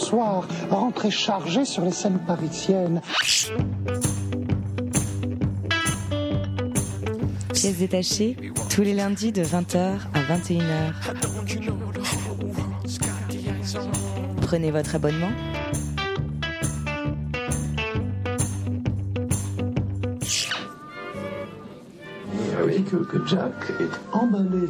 [0.00, 3.00] soir, rentré chargé sur les scènes parisiennes.
[7.52, 8.36] Pièces détachées,
[8.70, 10.92] tous les lundis de 20h à 21h.
[14.40, 15.30] Prenez votre abonnement.
[22.32, 24.66] Vous voyez que, que Jack est emballé.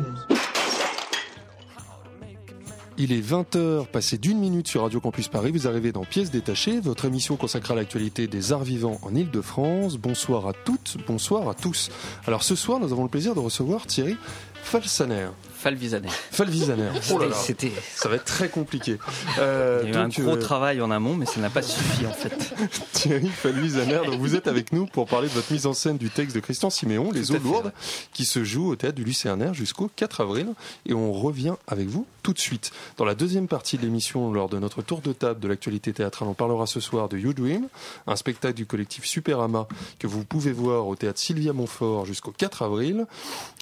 [3.03, 5.53] Il est 20h, passé d'une minute sur Radio Campus Paris.
[5.53, 9.97] Vous arrivez dans Pièces détachées, votre émission consacrée à l'actualité des arts vivants en Ile-de-France.
[9.97, 11.89] Bonsoir à toutes, bonsoir à tous.
[12.27, 14.19] Alors ce soir, nous avons le plaisir de recevoir Thierry
[14.63, 15.29] Falsaner.
[15.61, 16.09] Falvisaner.
[16.31, 16.89] Falvisaner.
[17.13, 17.71] Oh là là, C'était.
[17.95, 18.97] ça va être très compliqué.
[19.39, 21.61] Euh, Il y a eu un gros euh, travail en amont, mais ça n'a pas
[21.61, 22.55] suffi en fait.
[22.93, 26.09] Thierry Falvisaner, donc vous êtes avec nous pour parler de votre mise en scène du
[26.09, 27.73] texte de Christian Siméon, Les eaux lourdes, ouais.
[28.15, 30.47] qui se joue au théâtre du Lucéanaire jusqu'au 4 avril.
[30.87, 32.71] Et on revient avec vous tout de suite.
[32.97, 36.29] Dans la deuxième partie de l'émission, lors de notre tour de table de l'actualité théâtrale,
[36.29, 37.69] on parlera ce soir de You Dream,
[38.07, 42.63] un spectacle du collectif Superama que vous pouvez voir au théâtre Sylvia Montfort jusqu'au 4
[42.63, 43.07] avril,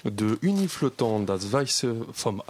[0.05, 0.39] de
[0.89, 2.41] Uniflottant, Das Weiße vom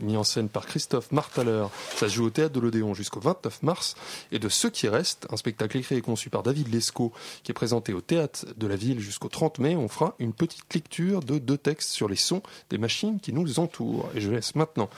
[0.00, 3.62] mis en scène par Christophe Martaler, ça se joue au théâtre de l'Odéon jusqu'au 29
[3.62, 3.96] mars,
[4.30, 7.54] et de Ceux qui restent, un spectacle écrit et conçu par David Lescaut, qui est
[7.54, 9.76] présenté au théâtre de la ville jusqu'au 30 mai.
[9.76, 13.58] On fera une petite lecture de deux textes sur les sons des machines qui nous
[13.58, 14.08] entourent.
[14.14, 14.88] Et je laisse maintenant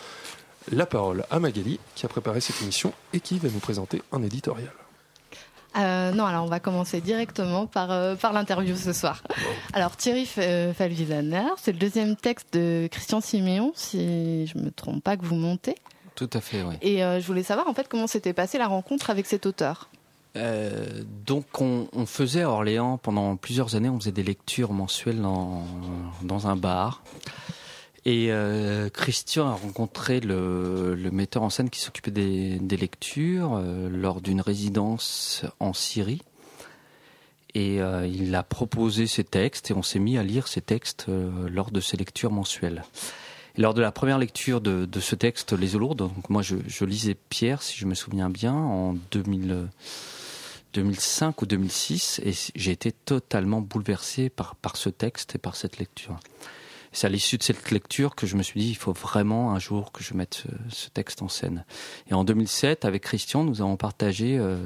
[0.71, 4.23] la parole à Magali, qui a préparé cette émission et qui va nous présenter un
[4.23, 4.73] éditorial.
[5.77, 9.23] Euh, non, alors on va commencer directement par, euh, par l'interview ce soir.
[9.73, 15.03] Alors Thierry euh, Falvisaner, c'est le deuxième texte de Christian Siméon, si je me trompe
[15.03, 15.77] pas que vous montez.
[16.17, 16.75] Tout à fait, oui.
[16.83, 19.89] Et euh, je voulais savoir en fait comment s'était passée la rencontre avec cet auteur?
[21.27, 25.65] Donc on, on faisait à Orléans pendant plusieurs années, on faisait des lectures mensuelles dans,
[26.23, 27.03] dans un bar.
[28.07, 34.21] Et euh, Christian a rencontré le, metteur en scène qui s'occupait des, lectures euh, lors
[34.21, 36.23] d'une résidence en Syrie.
[37.55, 41.07] Et euh, il a proposé ces textes et on s'est mis à lire ces textes
[41.09, 42.85] lors de ces lectures mensuelles.
[43.57, 46.85] Et lors de la première lecture de, ce texte, Les eaux lourdes, donc moi je,
[46.85, 49.65] lisais Pierre, si je me souviens bien, en 2000, euh,
[50.75, 56.19] 2005 ou 2006, et j'ai été totalement bouleversé par ce texte et par cette lecture.
[56.93, 59.59] C'est à l'issue de cette lecture que je me suis dit, il faut vraiment un
[59.59, 61.65] jour que je mette ce, ce texte en scène.
[62.09, 64.59] Et en 2007, avec Christian, nous avons partagé euh,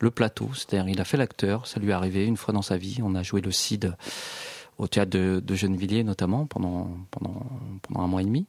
[0.00, 2.76] le plateau, c'est-à-dire il a fait l'acteur, ça lui est arrivé une fois dans sa
[2.76, 3.94] vie, on a joué le Cid
[4.78, 7.46] au théâtre de, de Gennevilliers notamment pendant, pendant,
[7.82, 8.46] pendant un mois et demi.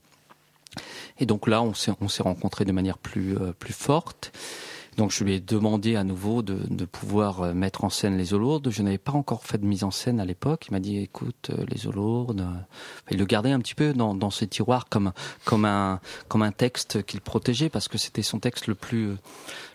[1.20, 4.32] Et donc là, on s'est, on s'est rencontrés de manière plus, euh, plus forte.
[5.02, 8.38] Donc je lui ai demandé à nouveau de, pouvoir euh, mettre en scène les eaux
[8.38, 8.70] lourdes.
[8.70, 10.68] Je n'avais pas encore fait de mise en scène à l'époque.
[10.70, 12.42] Il m'a dit écoute, euh, les eaux lourdes.
[12.42, 15.12] euh, Il le gardait un petit peu dans, ses tiroirs comme,
[15.44, 19.16] comme, un, comme un texte qu'il protégeait parce que c'était son texte le plus,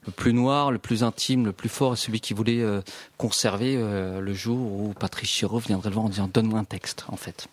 [0.06, 2.64] le plus noir, le plus intime, le plus fort et celui qu'il voulait
[3.16, 7.16] conserver le jour où Patrice Chiraud viendrait le voir en disant donne-moi un texte en
[7.16, 7.48] fait.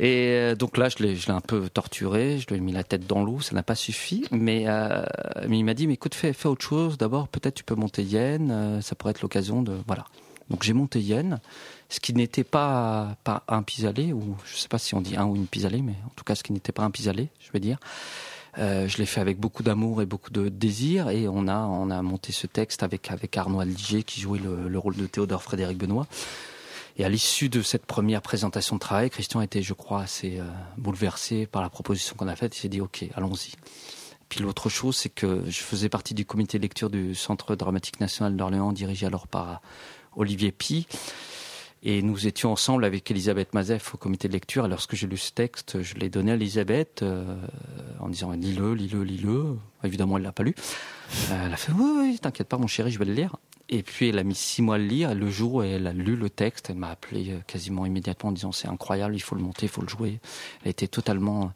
[0.00, 2.70] Et euh, donc là, je l'ai, je l'ai un peu torturé, je lui ai mis
[2.72, 4.24] la tête dans l'eau, ça n'a pas suffi.
[4.30, 5.04] Mais, euh,
[5.48, 6.98] mais il m'a dit, mais écoute, fais, fais autre chose.
[6.98, 9.76] D'abord, peut-être tu peux monter Yen, euh, ça pourrait être l'occasion de...
[9.88, 10.04] Voilà.
[10.50, 11.40] Donc j'ai monté Yen,
[11.88, 15.26] ce qui n'était pas, pas un pis-aller, ou je sais pas si on dit un
[15.26, 17.60] ou une pis-aller, mais en tout cas ce qui n'était pas un pis-aller, je veux
[17.60, 17.78] dire.
[18.56, 21.90] Euh, je l'ai fait avec beaucoup d'amour et beaucoup de désir, et on a, on
[21.90, 25.42] a monté ce texte avec, avec Arnaud Aldiger qui jouait le, le rôle de Théodore
[25.42, 26.06] Frédéric Benoît.
[26.98, 30.44] Et à l'issue de cette première présentation de travail, Christian était, je crois, assez euh,
[30.76, 32.56] bouleversé par la proposition qu'on a faite.
[32.56, 33.52] Il s'est dit, OK, allons-y.
[34.28, 38.00] Puis l'autre chose, c'est que je faisais partie du comité de lecture du Centre dramatique
[38.00, 39.62] national d'Orléans, dirigé alors par
[40.16, 40.88] Olivier Pi.
[41.84, 44.66] Et nous étions ensemble avec Elisabeth Mazef au comité de lecture.
[44.66, 47.36] Et lorsque j'ai lu ce texte, je l'ai donné à Elisabeth euh,
[48.00, 49.56] en disant lis-le, lis-le, lis-le.
[49.84, 50.56] Évidemment, elle l'a pas lu.
[51.30, 53.36] Euh, elle a fait oui, oui, t'inquiète pas, mon chéri, je vais le lire.
[53.70, 55.14] Et puis elle a mis six mois à le lire.
[55.14, 58.32] Le jour où elle a lu le texte, elle m'a appelé euh, quasiment immédiatement en
[58.32, 60.20] disant c'est incroyable, il faut le monter, il faut le jouer.
[60.64, 61.48] Elle été totalement euh,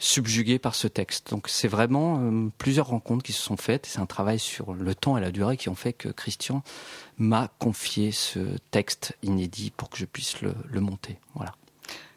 [0.00, 1.30] subjuguée par ce texte.
[1.30, 3.86] Donc c'est vraiment euh, plusieurs rencontres qui se sont faites.
[3.86, 6.62] C'est un travail sur le temps et la durée qui ont fait que Christian
[7.18, 8.40] m'a confié ce
[8.72, 11.18] texte inédit pour que je puisse le, le monter.
[11.34, 11.54] Voilà.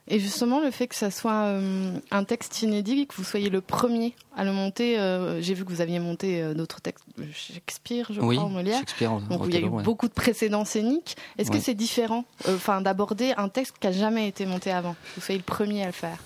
[0.09, 3.61] Et justement, le fait que ça soit euh, un texte inédit, que vous soyez le
[3.61, 8.07] premier à le monter, euh, j'ai vu que vous aviez monté euh, d'autres textes, Shakespeare,
[8.09, 8.79] je oui, crois, Molière.
[8.79, 9.83] Shakespeare, Donc il y a eu ouais.
[9.83, 11.15] beaucoup de précédents scéniques.
[11.37, 15.15] Est-ce que c'est différent, enfin, d'aborder un texte qui a jamais été monté avant Que
[15.15, 16.17] Vous soyez le premier à le faire?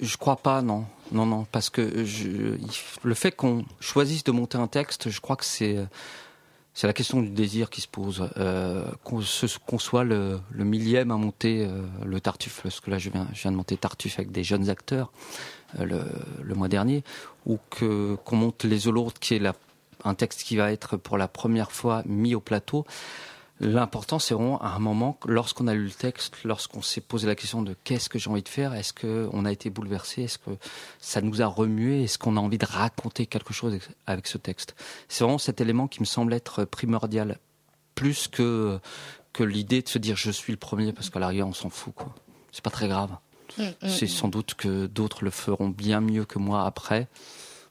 [0.00, 0.84] Je crois pas, non.
[1.12, 2.58] Non, non, parce que je,
[3.04, 5.78] le fait qu'on choisisse de monter un texte, je crois que c'est
[6.76, 8.28] c'est la question du désir qui se pose.
[8.36, 13.08] Euh, qu'on soit le, le millième à monter euh, le Tartuffe, parce que là je
[13.08, 15.10] viens, je viens de monter Tartuffe avec des jeunes acteurs
[15.80, 16.02] euh, le,
[16.42, 17.02] le mois dernier,
[17.46, 19.54] ou qu'on monte les eaux qui est la,
[20.04, 22.84] un texte qui va être pour la première fois mis au plateau.
[23.58, 27.34] L'important, c'est vraiment à un moment, lorsqu'on a lu le texte, lorsqu'on s'est posé la
[27.34, 30.50] question de qu'est-ce que j'ai envie de faire, est-ce qu'on a été bouleversé, est-ce que
[30.98, 34.74] ça nous a remué, est-ce qu'on a envie de raconter quelque chose avec ce texte.
[35.08, 37.38] C'est vraiment cet élément qui me semble être primordial,
[37.94, 38.78] plus que,
[39.32, 41.94] que l'idée de se dire je suis le premier, parce qu'à l'arrière, on s'en fout,
[41.94, 42.14] quoi.
[42.52, 43.16] C'est pas très grave.
[43.56, 47.08] Mm, mm, c'est sans doute que d'autres le feront bien mieux que moi après,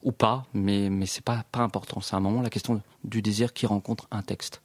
[0.02, 2.02] ou pas, mais, mais c'est pas, pas important.
[2.02, 4.62] C'est un moment la question du désir qui rencontre un texte.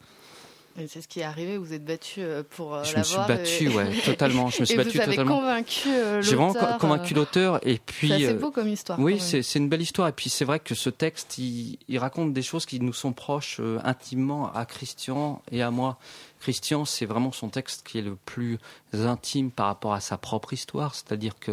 [0.87, 3.69] C'est ce qui est arrivé, vous êtes battu euh, pour euh, Je me suis battu,
[3.69, 4.49] ouais, totalement.
[4.50, 5.40] Je me suis et battu vous avez totalement.
[5.40, 6.22] convaincu l'auteur.
[6.22, 8.08] J'ai vraiment convaincu l'auteur et puis.
[8.08, 8.99] C'est assez beau comme histoire.
[8.99, 12.32] Oui, c'est une belle histoire et puis c'est vrai que ce texte, il, il, raconte
[12.32, 15.99] des choses qui nous sont proches intimement à Christian et à moi.
[16.40, 18.58] Christian, c'est vraiment son texte qui est le plus
[18.94, 21.52] intime par rapport à sa propre histoire, c'est-à-dire que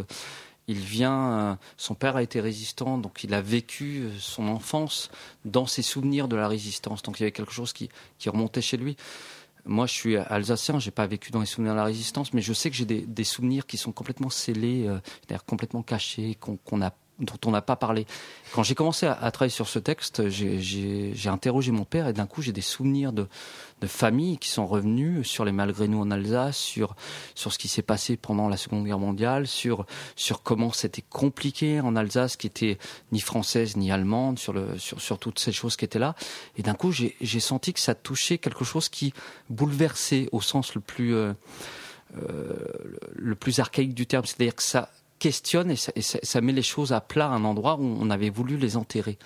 [0.68, 5.10] il vient, son père a été résistant, donc il a vécu son enfance
[5.46, 7.02] dans ses souvenirs de la résistance.
[7.04, 7.90] Donc il y avait quelque chose qui,
[8.28, 8.98] remontait chez lui.
[9.66, 12.54] Moi, je suis alsacien, j'ai pas vécu dans les souvenirs de la résistance, mais je
[12.54, 17.38] sais que j'ai des, souvenirs qui sont complètement scellés, euh, complètement cachés, qu'on a dont
[17.46, 18.06] on n'a pas parlé.
[18.54, 22.42] Quand j'ai commencé à, travailler sur ce texte, j'ai interrogé mon père et d'un coup
[22.42, 23.28] j'ai des souvenirs de,
[23.82, 26.96] de familles qui sont revenus sur les malgré nous en Alsace, sur,
[27.36, 29.86] sur ce qui s'est passé pendant la Seconde Guerre mondiale, sur,
[30.16, 32.78] sur comment c'était compliqué en Alsace qui était
[33.12, 36.16] ni française ni allemande, sur, le, sur, sur toutes ces choses qui étaient là.
[36.58, 39.14] Et d'un coup j'ai senti que ça touchait quelque chose qui
[39.50, 41.16] bouleversait au sens le plus...
[41.16, 41.34] Euh,
[42.16, 42.56] euh,
[43.16, 47.02] le plus archaïque du terme, c'est-à-dire que ça, questionne et ça, met les choses à
[47.02, 49.18] plat à un endroit où on avait voulu les enterrer.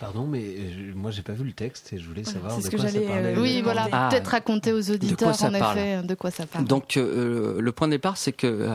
[0.00, 2.78] Pardon, mais euh, moi j'ai pas vu le texte et je voulais savoir de quoi
[2.88, 3.36] ça parlait.
[3.36, 6.64] Euh, oui, voilà, ah, peut-être raconter aux auditeurs en effet de quoi ça parle.
[6.66, 8.68] Donc euh, le point de départ, c'est que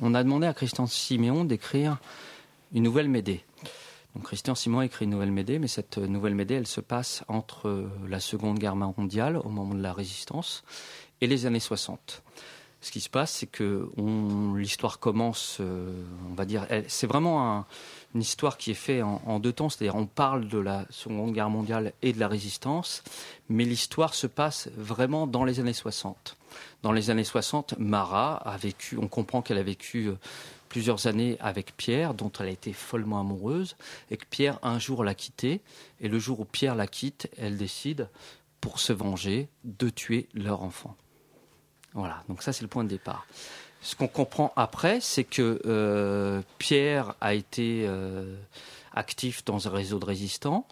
[0.00, 1.98] on a demandé à Christian Siméon d'écrire
[2.72, 3.44] une nouvelle Médée.
[4.14, 7.88] Donc Christian Siméon écrit une nouvelle Médée, mais cette nouvelle Médée, elle se passe entre
[8.08, 10.62] la Seconde Guerre mondiale, au moment de la Résistance,
[11.20, 12.22] et les années 60
[12.88, 13.90] ce qui se passe, c'est que
[14.56, 15.92] l'histoire commence, euh,
[16.30, 17.66] on va dire, c'est vraiment
[18.14, 21.50] une histoire qui est faite en, deux temps, c'est-à-dire on parle de la Seconde Guerre
[21.50, 23.04] mondiale et de la résistance,
[23.50, 26.38] mais l'histoire se passe vraiment dans les années 60.
[26.82, 30.16] Dans les années 60, Mara a vécu, on comprend qu'elle a vécu euh,
[30.70, 33.76] plusieurs années avec Pierre, dont elle a été follement amoureuse,
[34.10, 35.60] et que Pierre un jour l'a quittée,
[36.00, 38.08] et le jour où Pierre la quitte, elle décide,
[38.62, 40.96] pour se venger, de tuer leur enfant.
[41.94, 43.26] Voilà, donc ça c'est le point de départ.
[43.80, 48.36] Ce qu'on comprend après, c'est que euh, Pierre a été euh,
[48.92, 50.66] actif dans un réseau de résistants,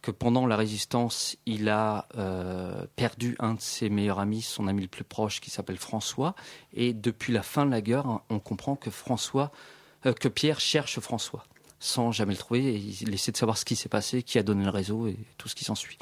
[0.00, 4.82] que pendant la résistance, il a euh, perdu un de ses meilleurs amis, son ami
[4.82, 6.34] le plus proche, qui s'appelle François,
[6.72, 9.50] et depuis la fin de la guerre, on comprend que François,
[10.02, 11.44] que Pierre cherche François
[11.78, 12.74] sans jamais le trouver.
[12.74, 15.16] Et il essaie de savoir ce qui s'est passé, qui a donné le réseau et
[15.38, 15.98] tout ce qui s'ensuit.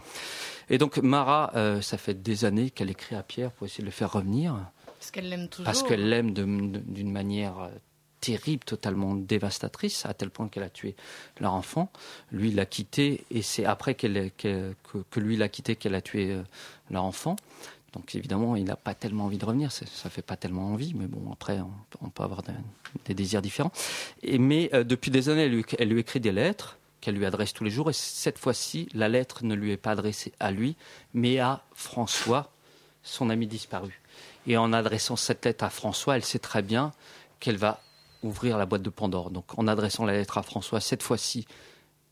[0.71, 3.89] Et donc Mara, euh, ça fait des années qu'elle écrit à Pierre pour essayer de
[3.89, 4.57] le faire revenir.
[4.99, 5.67] Parce qu'elle l'aime toujours.
[5.67, 7.69] Parce qu'elle l'aime d'une manière euh,
[8.25, 10.97] terrible, totalement dévastatrice, à tel point qu'elle a tué
[11.41, 11.93] leur enfant.
[12.33, 14.75] Lui l'a quitté et c'est après qu'elle, que,
[15.11, 16.43] que, lui l'a quitté qu'elle a tué euh,
[16.91, 17.37] leur enfant.
[17.95, 20.95] Donc évidemment, il n'a pas tellement envie de revenir, ça ne fait pas tellement envie,
[20.95, 21.61] mais bon, après,
[22.01, 22.43] on, peut avoir
[23.07, 23.73] des, désirs différents.
[24.39, 27.65] Mais depuis des années, elle lui, elle lui écrit des lettres qu'elle lui adresse tous
[27.65, 27.91] les jours.
[27.91, 30.75] Et cette fois-ci, la lettre ne lui est pas adressée à lui,
[31.13, 32.51] mais à François,
[33.03, 34.01] son ami disparu.
[34.47, 36.93] Et en adressant cette lettre à François, elle sait très bien
[37.41, 37.81] qu'elle va
[38.23, 39.31] ouvrir la boîte de Pandore.
[39.31, 41.47] Donc en adressant la lettre à François, cette fois-ci,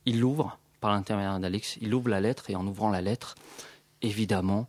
[0.04, 1.78] il l'ouvre par l'intermédiaire d'Alex.
[1.80, 3.34] Il ouvre la lettre et en ouvrant la lettre,
[4.02, 4.68] évidemment,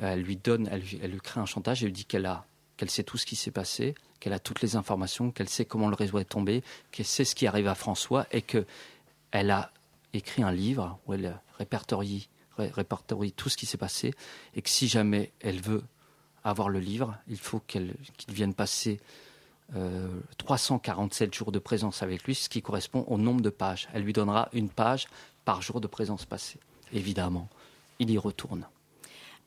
[0.00, 1.82] elle lui donne, elle, lui crée un chantage.
[1.82, 2.46] Elle lui dit qu'elle a,
[2.76, 5.88] qu'elle sait tout ce qui s'est passé, qu'elle a toutes les informations, qu'elle sait comment
[5.88, 8.64] le réseau est tombé, qu'elle sait ce qui arrive à François et que
[9.30, 9.70] elle a
[10.12, 12.28] écrit un livre où elle répertorie,
[13.32, 14.12] tout ce qui s'est passé
[14.54, 15.82] et que si jamais elle veut
[16.44, 17.94] avoir le livre, il faut qu'il
[18.28, 19.00] vienne passer
[20.38, 23.88] 347 euh, jours de présence avec lui, ce qui correspond au nombre de pages.
[23.94, 25.08] Elle lui donnera une page
[25.44, 26.58] par jour de présence passée.
[26.92, 27.48] Évidemment,
[27.98, 28.66] il y retourne.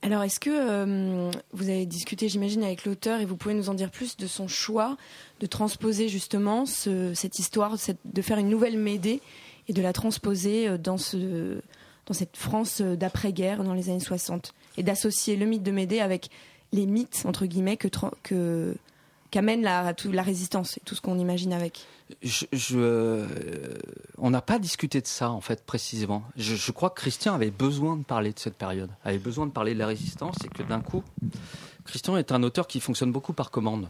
[0.02, 3.74] Alors, est-ce que euh, vous avez discuté, j'imagine, avec l'auteur et vous pouvez nous en
[3.74, 4.98] dire plus de son choix
[5.40, 7.76] de transposer justement cette histoire,
[8.06, 9.22] de faire une nouvelle Médée
[9.68, 11.60] et de la transposer euh, dans, ce,
[12.06, 16.00] dans cette France euh, d'après-guerre dans les années 60 et d'associer le mythe de Médée
[16.00, 16.30] avec
[16.72, 17.88] les mythes entre guillemets que
[19.36, 21.86] qu'amène la, la résistance et tout ce qu'on imagine avec.
[22.24, 23.28] Je, euh,
[24.18, 26.24] on n'a pas discuté de ça en fait précisément.
[26.38, 29.52] Je, je, crois que Christian avait besoin de parler de cette période, avait besoin de
[29.52, 31.04] parler de la résistance et que d'un coup,
[31.84, 33.90] Christian est un auteur qui fonctionne beaucoup par commande.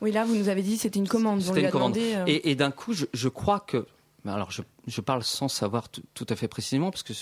[0.00, 1.42] Oui, là vous nous avez dit c'était une commande.
[1.42, 1.98] C'était une commande.
[1.98, 3.86] Et, et d'un coup, je, je, crois que
[4.24, 7.12] alors je, je parle sans savoir tout à fait précisément, parce que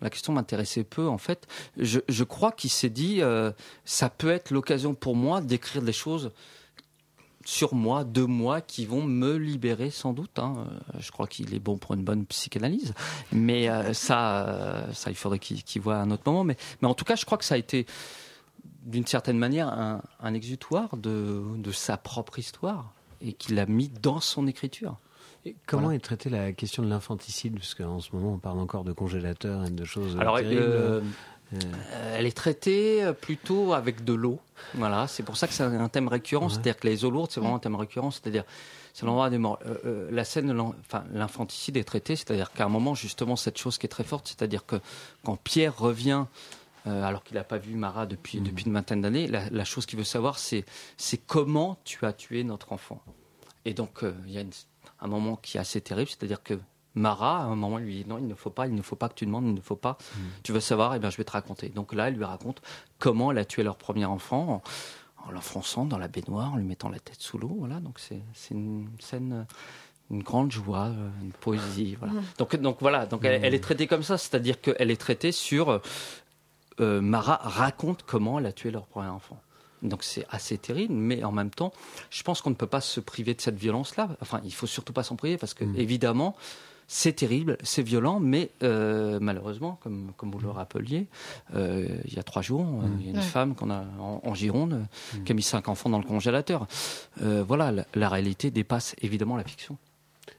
[0.00, 1.48] La question m'intéressait peu, en fait.
[1.76, 3.50] Je, je crois qu'il s'est dit, euh,
[3.84, 6.30] ça peut être l'occasion pour moi d'écrire des choses
[7.44, 10.38] sur moi, de moi, qui vont me libérer sans doute.
[10.38, 10.66] hein.
[10.94, 12.94] Euh, Je crois qu'il est bon pour une bonne psychanalyse,
[13.32, 16.44] mais euh, ça, euh, ça, il faudrait qu'il qu'il voit à un autre moment.
[16.44, 17.86] Mais, mais en tout cas, je crois que ça a été,
[18.84, 23.88] d'une certaine manière, un, un exutoire de, de sa propre histoire et qu'il a mis
[23.88, 24.96] dans son écriture.
[25.44, 25.96] Et comment Voilà.
[25.96, 27.54] est traitée la question de l'infanticide?
[27.54, 30.60] Parce qu'en ce moment, on parle encore de congélateurs et de choses Alors, terribles.
[30.62, 31.00] euh,
[31.54, 34.38] Euh, Elle est traitée euh, plutôt avec de l'eau.
[34.74, 36.46] Voilà, c'est pour ça que c'est un thème récurrent.
[36.46, 36.50] Ouais.
[36.52, 38.10] C'est-à-dire que les eaux lourdes, c'est vraiment un thème récurrent.
[38.10, 38.44] C'est-à-dire,
[38.94, 39.58] c'est l'endroit des morts.
[39.66, 42.16] Euh, euh, la scène, de enfin, l'infanticide est traité.
[42.16, 44.76] C'est-à-dire qu'à un moment, justement, cette chose qui est très forte, c'est-à-dire que
[45.24, 46.24] quand Pierre revient,
[46.86, 48.44] euh, alors qu'il n'a pas vu Marat depuis, Mhm.
[48.44, 50.64] depuis une vingtaine d'années, la, la chose qu'il veut savoir, c'est,
[51.26, 53.00] comment tu as tué notre enfant.
[53.64, 54.50] Et donc, euh, il y a une-
[55.00, 56.54] un moment qui est assez terrible, c'est-à-dire que
[56.94, 59.08] Marat, à un moment, lui dit non, il ne faut pas, il ne faut pas
[59.08, 59.98] que tu demandes, il ne faut pas.
[60.42, 61.68] Tu veux savoir, eh bien, je vais te raconter.
[61.70, 62.60] Donc là, elle lui raconte
[62.98, 64.62] comment elle a tué leur premier enfant
[65.24, 67.54] en, en l'enfonçant dans la baignoire, en lui mettant la tête sous l'eau.
[67.58, 68.20] Voilà, donc c'est
[68.50, 69.46] une scène,
[70.10, 71.96] une grande joie, euh, une poésie.
[71.96, 72.14] Voilà.
[72.38, 75.70] Donc, donc voilà, donc elle, elle est traitée comme ça, c'est-à-dire qu'elle est traitée sur
[75.70, 75.78] euh,
[76.80, 79.40] euh, Marat raconte comment elle a tué leur premier enfant.
[79.82, 81.72] Donc c'est assez terrible, mais en même temps,
[82.10, 84.10] je pense qu'on ne peut pas se priver de cette violence-là.
[84.20, 86.36] Enfin, il faut surtout pas s'en priver parce que évidemment,
[86.94, 91.06] c'est terrible, c'est violent, mais euh, malheureusement, comme, comme vous le rappeliez,
[91.54, 93.22] euh, il y a trois jours, euh, il y a une Ouais.
[93.22, 96.66] femme qu'on a en, en Gironde euh, qui a mis cinq enfants dans le congélateur.
[97.22, 99.78] Euh, voilà, la, la réalité dépasse évidemment la fiction,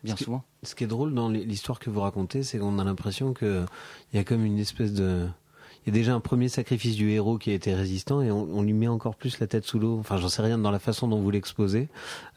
[0.04, 0.44] bien Ce qui- souvent.
[0.62, 3.66] Ce qui est drôle dans l'histoire que vous racontez, c'est qu'on a l'impression que
[4.14, 5.28] il y a comme une espèce de
[5.88, 8.62] y a déjà un premier sacrifice du héros qui a été résistant et on, on
[8.62, 9.98] lui met encore plus la tête sous l'eau.
[10.00, 11.88] Enfin, j'en sais rien dans la façon dont vous l'exposez.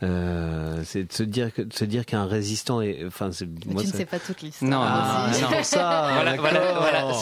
[0.03, 3.05] Euh, c'est de se dire que de se dire qu'un résistant est.
[3.07, 4.71] Enfin, c'est moi tu ne sais pas toute l'histoire.
[4.71, 6.11] Non, Ah, pour ça.
[6.15, 7.13] Voilà, voilà, voilà.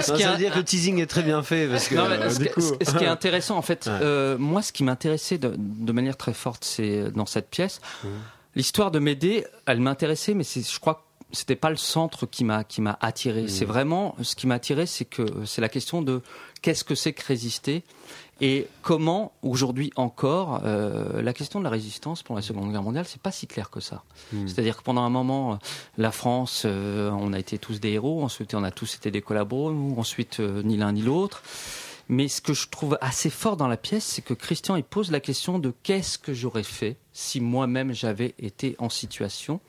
[0.00, 2.16] Ce qui veut dire que le teasing est très bien fait parce que Non, mais
[2.16, 3.98] euh, ce, du coup- ce- ce qui est intéressant, en fait, Ouais.
[4.02, 8.08] euh, moi, ce qui m'intéressait de, de manière très forte, c'est dans cette pièce, Mmh.
[8.56, 11.00] l'histoire de Médée, elle m'intéressait, mais c'est, je crois que
[11.32, 13.48] c'était pas le centre qui m'a qui m'a attiré.
[13.48, 16.22] C'est vraiment ce qui m'a attiré, c'est que c'est la question de
[16.62, 17.84] qu'est-ce que c'est que résister
[18.40, 23.04] et comment aujourd'hui encore euh, la question de la résistance pendant la Seconde Guerre mondiale,
[23.06, 24.02] c'est pas si clair que ça.
[24.46, 25.56] C'est-à-dire que pendant un moment, euh,
[25.98, 29.20] la France, euh, on a été tous des héros, ensuite on a tous été des
[29.20, 31.42] collabos, ensuite euh, ni l'un ni l'autre.
[32.08, 35.10] Mais ce que je trouve assez fort dans la pièce, c'est que Christian il pose
[35.12, 39.60] la question de qu'est-ce que j'aurais fait si moi-même j'avais été en situation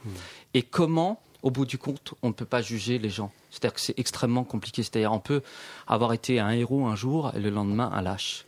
[0.56, 3.32] et comment, au bout du compte, on ne peut pas juger les gens.
[3.50, 4.84] C'est-à-dire que c'est extrêmement compliqué.
[4.84, 5.42] C'est-à-dire on peut
[5.88, 8.46] avoir été un héros un jour et le lendemain un lâche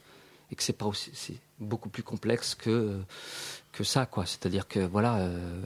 [0.52, 3.00] et que c'est pas aussi, c'est beaucoup plus complexe que
[3.72, 4.26] que ça quoi.
[4.28, 5.62] C'est-à-dire que voilà euh,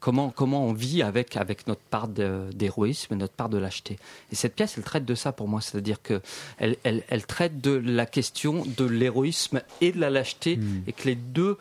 [0.00, 3.98] comment comment on vit avec avec notre part d'héroïsme et notre part de lâcheté.
[4.32, 5.60] Et cette pièce elle traite de ça pour moi.
[5.60, 6.20] C'est-à-dire que
[6.58, 10.58] elle, elle elle traite de la question de l'héroïsme et de la lâcheté
[10.88, 11.56] et que les deux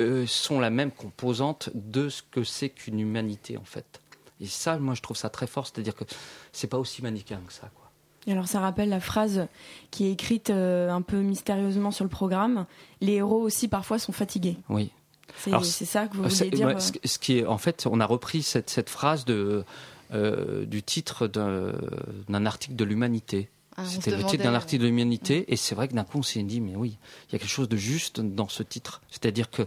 [0.00, 4.00] euh, sont la même composante de ce que c'est qu'une humanité en fait.
[4.42, 6.04] Et ça, moi, je trouve ça très fort, c'est-à-dire que
[6.52, 7.90] c'est pas aussi manichéen que ça, quoi.
[8.26, 9.48] Et alors ça rappelle la phrase
[9.90, 12.66] qui est écrite euh, un peu mystérieusement sur le programme.
[13.00, 14.56] Les héros aussi parfois sont fatigués.
[14.68, 14.90] Oui.
[15.38, 17.58] C'est Alors, c'est ça que vous vouliez dire ouais, euh, ce, ce qui est, en
[17.58, 19.64] fait, on a repris cette, cette phrase de,
[20.12, 23.48] euh, du titre d'un article de l'Humanité.
[23.76, 26.22] Ah, C'était le titre d'un article de l'Humanité, et c'est vrai que d'un coup, on
[26.22, 29.00] s'est dit, mais oui, il y a quelque chose de juste dans ce titre.
[29.10, 29.62] C'est-à-dire que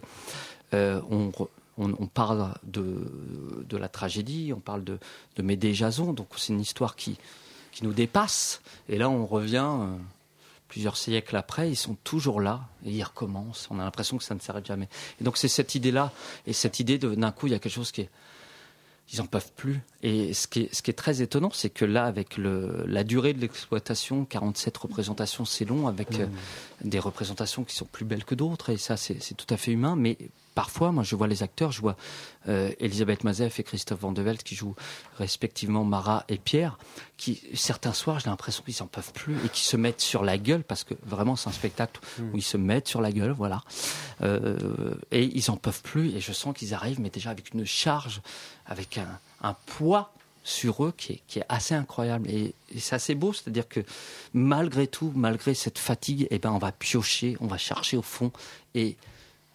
[0.76, 4.98] euh, on, re- on, on parle de, de la tragédie, on parle de,
[5.36, 7.18] de Médée Jason, donc c'est une histoire qui,
[7.72, 8.62] qui nous dépasse.
[8.90, 9.96] Et là, on revient euh,
[10.68, 13.68] plusieurs siècles après, ils sont toujours là et ils recommencent.
[13.72, 14.90] On a l'impression que ça ne s'arrête jamais.
[15.20, 16.12] Et donc c'est cette idée-là,
[16.48, 18.10] et cette idée de d'un coup, il y a quelque chose qui est
[19.14, 19.82] ils en peuvent plus.
[20.02, 23.04] Et ce qui est, ce qui est très étonnant, c'est que là, avec le, la
[23.04, 26.26] durée de l'exploitation, 47 représentations, c'est long, avec euh,
[26.84, 29.72] des représentations qui sont plus belles que d'autres, et ça, c'est c'est tout à fait
[29.72, 29.96] humain.
[29.96, 30.18] Mais
[30.56, 31.98] parfois, moi, je vois les acteurs, je vois
[32.48, 34.76] euh, Elisabeth Mazef et Christophe Van de Velde qui jouent
[35.20, 36.80] respectivement Marat et Pierre,
[37.18, 40.38] qui, certains soirs, j'ai l'impression qu'ils en peuvent plus et qui se mettent sur la
[40.38, 43.62] gueule, parce que vraiment, c'est un spectacle où ils se mettent sur la gueule, voilà.
[44.22, 47.66] Euh, et ils en peuvent plus, et je sens qu'ils arrivent, mais déjà avec une
[47.66, 48.22] charge,
[48.66, 50.14] avec un, un poids
[50.46, 52.30] sur eux qui est, qui est assez incroyable.
[52.30, 53.82] Et, et c'est assez beau, c'est-à-dire que
[54.34, 58.32] malgré tout, malgré cette fatigue, eh ben, on va piocher, on va chercher au fond,
[58.74, 58.96] et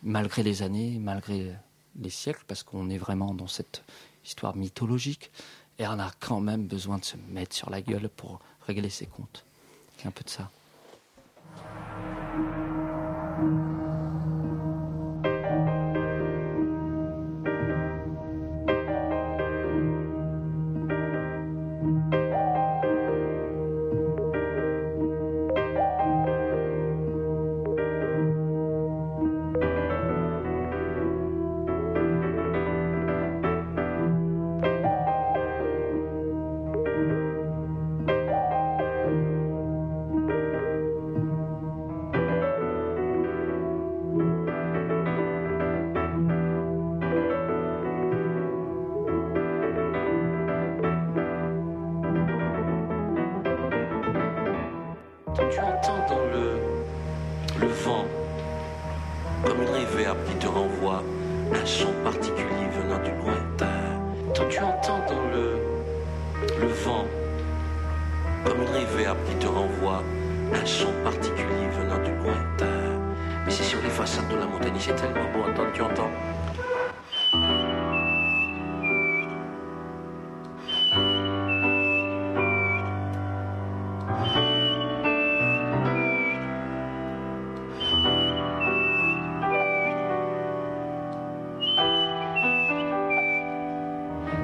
[0.03, 1.55] malgré les années, malgré
[1.99, 3.83] les siècles, parce qu'on est vraiment dans cette
[4.25, 5.31] histoire mythologique,
[5.79, 9.07] et on a quand même besoin de se mettre sur la gueule pour régler ses
[9.07, 9.45] comptes.
[10.05, 10.51] Un peu de ça.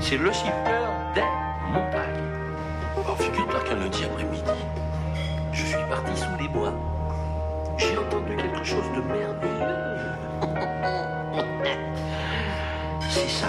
[0.09, 1.25] C'est le siffleur des
[1.73, 2.23] montagnes.
[2.97, 4.45] Alors figure-toi qu'un lundi après-midi,
[5.51, 6.73] je suis parti sous les bois.
[7.77, 9.67] J'ai entendu quelque chose de merveilleux.
[13.11, 13.49] C'est ça.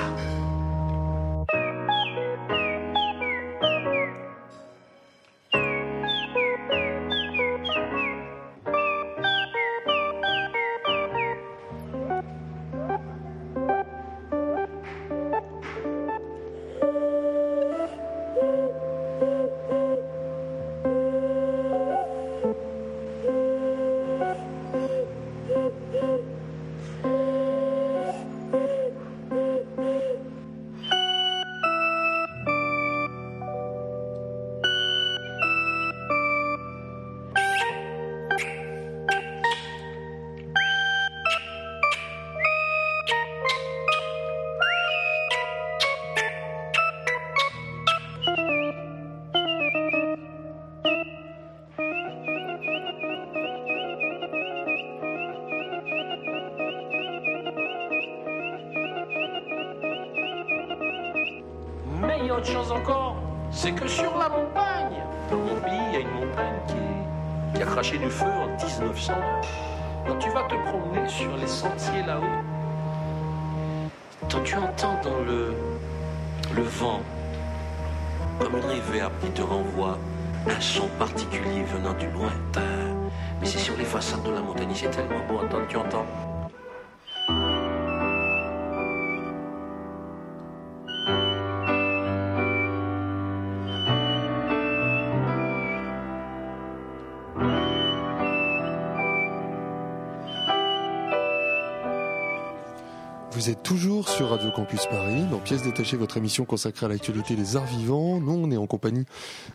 [103.56, 107.66] Toujours sur Radio Campus Paris, dans Pièces détachées, votre émission consacrée à l'actualité des arts
[107.66, 108.20] vivants.
[108.20, 109.06] Nous, on est en compagnie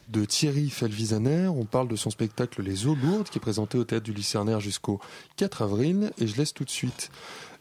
[0.09, 1.49] de Thierry Felvisaner.
[1.49, 4.61] On parle de son spectacle Les eaux lourdes, qui est présenté au théâtre du Lycéanaire
[4.61, 4.99] jusqu'au
[5.37, 6.11] 4 avril.
[6.19, 7.11] Et je laisse tout de suite.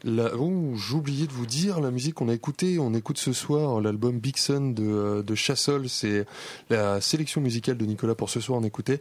[0.06, 2.78] Oh, oublié de vous dire la musique qu'on a écoutée.
[2.78, 5.88] On écoute ce soir l'album Big Sun de, de Chassol.
[5.88, 6.24] C'est
[6.70, 8.58] la sélection musicale de Nicolas pour ce soir.
[8.58, 9.00] On écoutait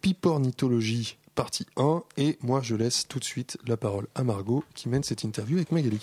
[0.00, 2.02] Pipornithologie partie 1.
[2.16, 5.56] Et moi, je laisse tout de suite la parole à Margot qui mène cette interview
[5.58, 6.00] avec Magali.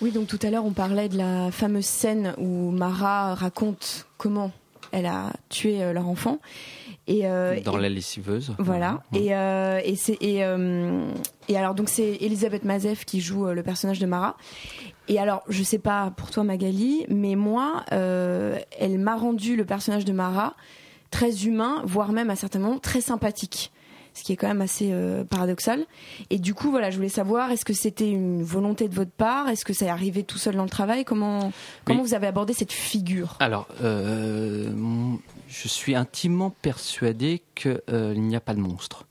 [0.00, 4.52] Oui, donc tout à l'heure, on parlait de la fameuse scène où Mara raconte comment
[4.92, 6.38] elle a tué euh, leur enfant.
[7.08, 8.54] Et, euh, Dans et- la lessiveuse.
[8.58, 9.02] Voilà.
[9.14, 11.10] Et, euh, et, c'est, et, euh,
[11.48, 14.36] et alors, donc, c'est Elisabeth Mazef qui joue euh, le personnage de Mara.
[15.08, 19.64] Et alors, je sais pas pour toi, Magali, mais moi, euh, elle m'a rendu le
[19.64, 20.54] personnage de Mara
[21.10, 23.72] très humain, voire même à certains moments très sympathique.
[24.18, 25.86] Ce qui est quand même assez euh, paradoxal.
[26.30, 29.48] Et du coup, voilà, je voulais savoir, est-ce que c'était une volonté de votre part?
[29.48, 31.04] Est-ce que ça est arrivé tout seul dans le travail?
[31.04, 31.52] Comment,
[31.84, 33.36] comment vous avez abordé cette figure?
[33.38, 34.72] Alors, euh,
[35.48, 37.80] je suis intimement persuadé qu'il
[38.22, 39.06] n'y a pas de monstre,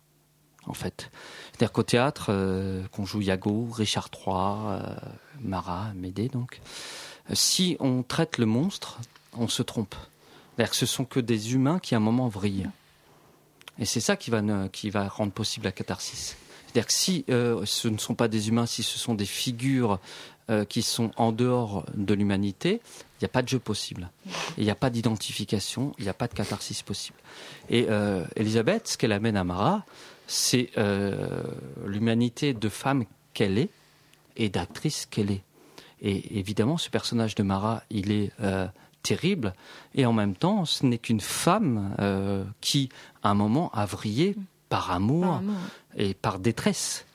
[0.65, 1.09] en fait.
[1.57, 4.95] C'est-à-dire qu'au théâtre, euh, qu'on joue Iago, Richard III, euh,
[5.41, 6.61] Marat, Médée, donc,
[7.31, 8.99] euh, si on traite le monstre,
[9.35, 9.95] on se trompe.
[10.55, 12.69] C'est-à-dire que ce sont que des humains qui, à un moment, vrillent.
[13.79, 16.35] Et c'est ça qui va, qui va rendre possible la catharsis.
[16.67, 19.99] C'est-à-dire que si euh, ce ne sont pas des humains, si ce sont des figures
[20.49, 24.09] euh, qui sont en dehors de l'humanité, il n'y a pas de jeu possible.
[24.57, 27.17] Il n'y a pas d'identification, il n'y a pas de catharsis possible.
[27.69, 29.85] Et euh, Elisabeth, ce qu'elle amène à Marat,
[30.27, 30.71] c'est
[31.85, 33.69] l'humanité de femme qu'elle est
[34.35, 35.43] et d'actrice qu'elle est.
[36.01, 38.33] Et évidemment, ce personnage de Marat, il est
[39.03, 39.53] terrible,
[39.95, 42.89] et en même temps, ce n'est qu'une femme euh, qui,
[43.23, 44.35] à un moment, a vrillé
[44.69, 45.55] par amour Par amour.
[45.95, 47.05] et par détresse.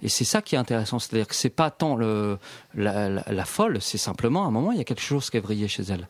[0.00, 2.38] Et c'est ça qui est intéressant, c'est-à-dire que c'est pas tant le,
[2.74, 5.36] la, la- la folle, c'est simplement à un moment il y a quelque chose qui
[5.36, 6.06] a vrillé chez elle.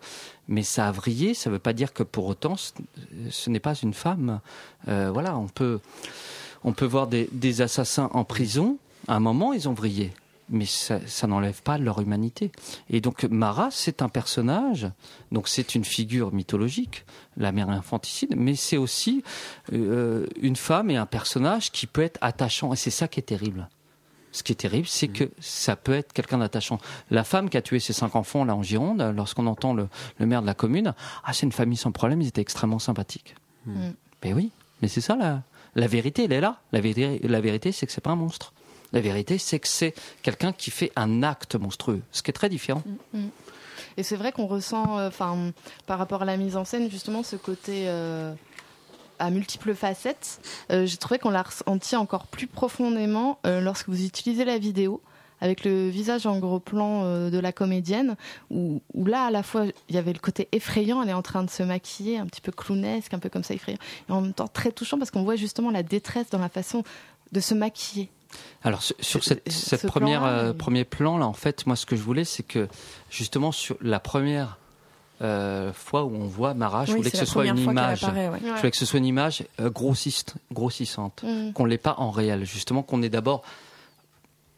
[0.46, 2.72] Mais ça a vrillé, ça ne veut pas dire que pour autant ce,
[3.30, 4.40] ce n'est pas une femme.
[4.88, 5.80] Euh, voilà, on peut
[6.64, 8.76] on peut voir des, des assassins en prison.
[9.06, 10.12] À un moment ils ont vrillé.
[10.50, 12.50] Mais ça, ça n'enlève pas leur humanité.
[12.90, 14.90] Et donc Mara, c'est un personnage,
[15.32, 17.04] donc c'est une figure mythologique,
[17.36, 19.22] la mère infanticide, mais c'est aussi
[19.72, 23.24] euh, une femme et un personnage qui peut être attachant, et c'est ça qui est
[23.24, 23.68] terrible.
[24.30, 26.78] Ce qui est terrible, c'est que ça peut être quelqu'un d'attachant.
[27.10, 30.26] La femme qui a tué ses cinq enfants là en Gironde, lorsqu'on entend le, le
[30.26, 33.34] maire de la commune, ah c'est une famille sans problème, ils étaient extrêmement sympathiques.
[33.64, 33.90] Mm.
[34.22, 35.42] Mais oui, mais c'est ça la,
[35.74, 36.60] la vérité, elle est là.
[36.72, 38.52] La vérité, la vérité c'est que c'est pas un monstre.
[38.92, 42.48] La vérité, c'est que c'est quelqu'un qui fait un acte monstrueux, ce qui est très
[42.48, 42.82] différent.
[43.96, 45.10] Et c'est vrai qu'on ressent, euh,
[45.86, 48.32] par rapport à la mise en scène, justement, ce côté euh,
[49.18, 50.40] à multiples facettes.
[50.70, 55.02] Euh, J'ai trouvé qu'on l'a ressenti encore plus profondément lorsque vous utilisez la vidéo
[55.40, 58.16] avec le visage en gros plan de la comédienne,
[58.50, 61.44] où là, à la fois, il y avait le côté effrayant, elle est en train
[61.44, 64.32] de se maquiller, un petit peu clownesque, un peu comme ça, effrayant, et en même
[64.32, 66.82] temps très touchant parce qu'on voit justement la détresse dans la façon
[67.30, 68.10] de se maquiller.
[68.62, 72.02] Alors sur, cette, Ce première euh, premier plan là, en fait, moi ce que je
[72.02, 72.68] voulais, c'est que
[73.10, 74.58] justement sur la première
[75.22, 78.04] euh, fois où on voit Mara, je Oui, voulais que c'est ce soit une image.
[78.04, 78.38] apparaît, ouais.
[78.42, 81.52] Je voulais que ce soit une image euh, grossiste, grossissante, Mm.
[81.52, 82.44] qu'on l'ait pas en réel.
[82.44, 83.42] Justement, qu'on ait d'abord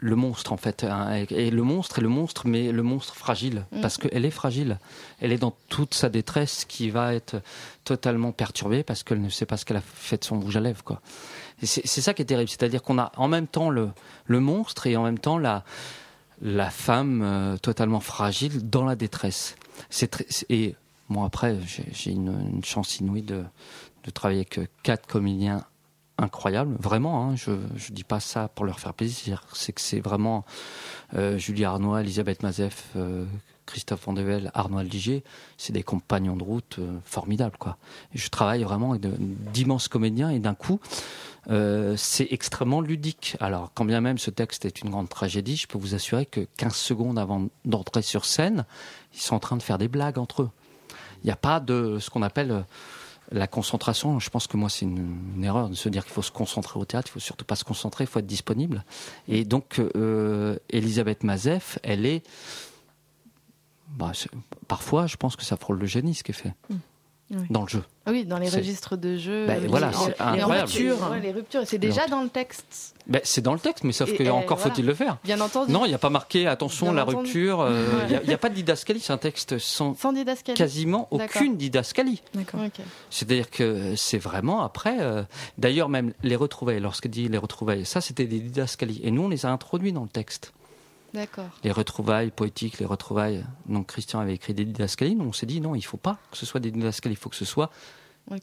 [0.03, 3.67] le monstre en fait, hein, et, le monstre et le monstre, mais le monstre fragile,
[3.71, 3.81] Mm.
[3.83, 4.79] parce qu'elle est fragile.
[5.21, 7.43] Elle est dans toute sa détresse qui va être
[7.85, 10.61] totalement perturbée parce qu'elle ne sait pas ce qu'elle a fait de son bouge à
[10.61, 11.01] lèvres, quoi.
[11.63, 13.91] C'est ça qui est terrible, c'est-à-dire qu'on a en même temps le,
[14.25, 15.63] le monstre et en même temps la,
[16.41, 19.57] la femme euh, totalement fragile dans la détresse.
[19.91, 20.75] C'est et
[21.11, 21.59] moi après
[21.93, 23.45] j'ai une, une chance inouïe de,
[24.05, 25.65] de travailler avec quatre comédiens
[26.20, 27.24] incroyables, vraiment.
[27.24, 30.44] Hein, je je dis pas ça pour leur faire plaisir, c'est que c'est vraiment
[31.14, 33.24] euh, Julie Arnois, Elisabeth Mazef, euh,
[33.66, 35.24] Christophe Vandevel, Arnaud Aldiger,
[35.56, 37.76] c'est des compagnons de route euh, formidables quoi.
[38.14, 39.02] Je travaille vraiment avec
[39.52, 40.80] d'immenses comédiens et d'un coup
[41.96, 43.37] c'est extrêmement ludique.
[43.40, 46.46] Alors, quand bien même ce texte est une grande tragédie, je peux vous assurer que
[46.59, 48.66] 15 secondes avant d'entrer sur scène,
[49.14, 50.50] ils sont en train de faire des blagues entre eux.
[51.24, 52.64] Il n'y a pas de ce qu'on appelle
[53.31, 54.19] la concentration.
[54.19, 56.85] Je pense que moi, c'est une, erreur de se dire qu'il faut se concentrer au
[56.85, 57.09] théâtre.
[57.11, 58.85] Il faut surtout pas se concentrer, il faut être disponible.
[59.29, 62.27] Et donc, euh, Elisabeth Mazef, elle est.
[63.88, 64.12] bah,
[64.69, 66.55] parfois, je pense que ça frôle le génie, ce est fait.
[67.33, 67.47] Oui.
[67.49, 67.83] Dans le jeu.
[68.07, 69.47] Ah oui, dans les registres de jeu.
[69.47, 70.69] Bah, voilà, les- c'est les incroyable.
[70.69, 71.11] ruptures.
[71.11, 71.62] Ouais, les ruptures.
[71.64, 74.33] C'est déjà dans le texte, Ben, c'est dans le texte, mais sauf Et, que euh,
[74.33, 74.75] encore voilà.
[74.75, 75.19] faut-il le faire.
[75.23, 75.71] bien entendu.
[75.73, 77.19] Non, il n'y a pas marqué attention Bien la entendu.
[77.19, 77.61] rupture.
[77.61, 78.23] euh, Il Ouais.
[78.27, 78.99] n'y a, pas de didascalie.
[78.99, 80.57] C'est un texte sans Sans didascalie.
[80.59, 82.21] quasiment aucune didascalie.
[82.35, 82.61] D'accord.
[82.66, 82.85] Ok.
[83.11, 84.97] C'est-à-dire que c'est vraiment après.
[85.01, 85.23] euh,
[85.59, 89.01] D'ailleurs, même les retrouvailles, lorsqu'il dit les retrouvailles, ça c'était des didascalies.
[89.05, 90.53] Et nous, on les a introduits dans le texte.
[91.14, 91.49] D'accord.
[91.64, 93.44] Les retrouvailles poétiques, les retrouvailles.
[93.66, 95.16] Donc Christian avait écrit des didascalies.
[95.16, 97.14] Nous, on s'est dit non, il faut pas que ce soit des didascalies.
[97.14, 97.70] Il faut que ce soit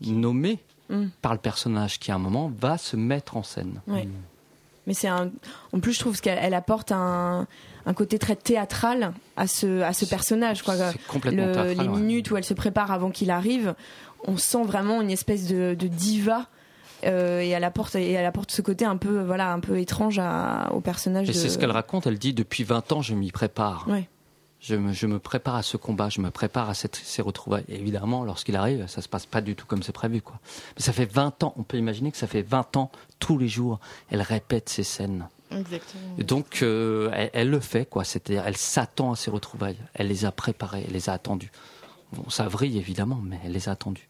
[0.01, 1.08] nommé Mm.
[1.21, 3.82] par le personnage qui, à un moment, va se mettre en scène.
[3.88, 4.08] Ouais.
[4.86, 5.32] Mais c'est un.
[5.73, 7.45] En plus, je trouve qu'elle elle apporte un,
[7.86, 10.62] un côté très théâtral à ce, à ce personnage.
[10.63, 10.77] Quoi.
[10.77, 11.99] C'est complètement Le- théâtral, les ouais.
[11.99, 13.75] minutes où elle se prépare avant qu'il arrive,
[14.25, 16.47] on sent vraiment une espèce de, de diva.
[17.05, 20.19] Euh, et elle apporte et elle apporte ce côté un peu voilà un peu étrange
[20.19, 22.07] à- au personnage Et de c'est ce qu'elle raconte.
[22.07, 23.88] Elle dit depuis 20 ans, je m'y prépare.
[23.88, 24.07] Ouais.
[24.60, 27.65] Je me, je me prépare à ce combat, je me prépare à cette, ces retrouvailles.
[27.69, 30.19] Et évidemment, lorsqu'il arrive, ça se passe pas du tout comme c'est prévu.
[30.21, 30.39] Quoi.
[30.75, 33.47] Mais ça fait 20 ans, on peut imaginer que ça fait 20 ans, tous les
[33.47, 33.79] jours,
[34.10, 35.27] elle répète ces scènes.
[35.51, 36.15] Exactement.
[36.17, 38.03] Et donc, euh, elle, elle le fait, quoi.
[38.03, 39.77] C'est-à-dire, elle s'attend à ces retrouvailles.
[39.93, 41.51] Elle les a préparées, elle les a attendues.
[42.13, 44.10] Bon, ça vrille, évidemment, mais elle les a attendues.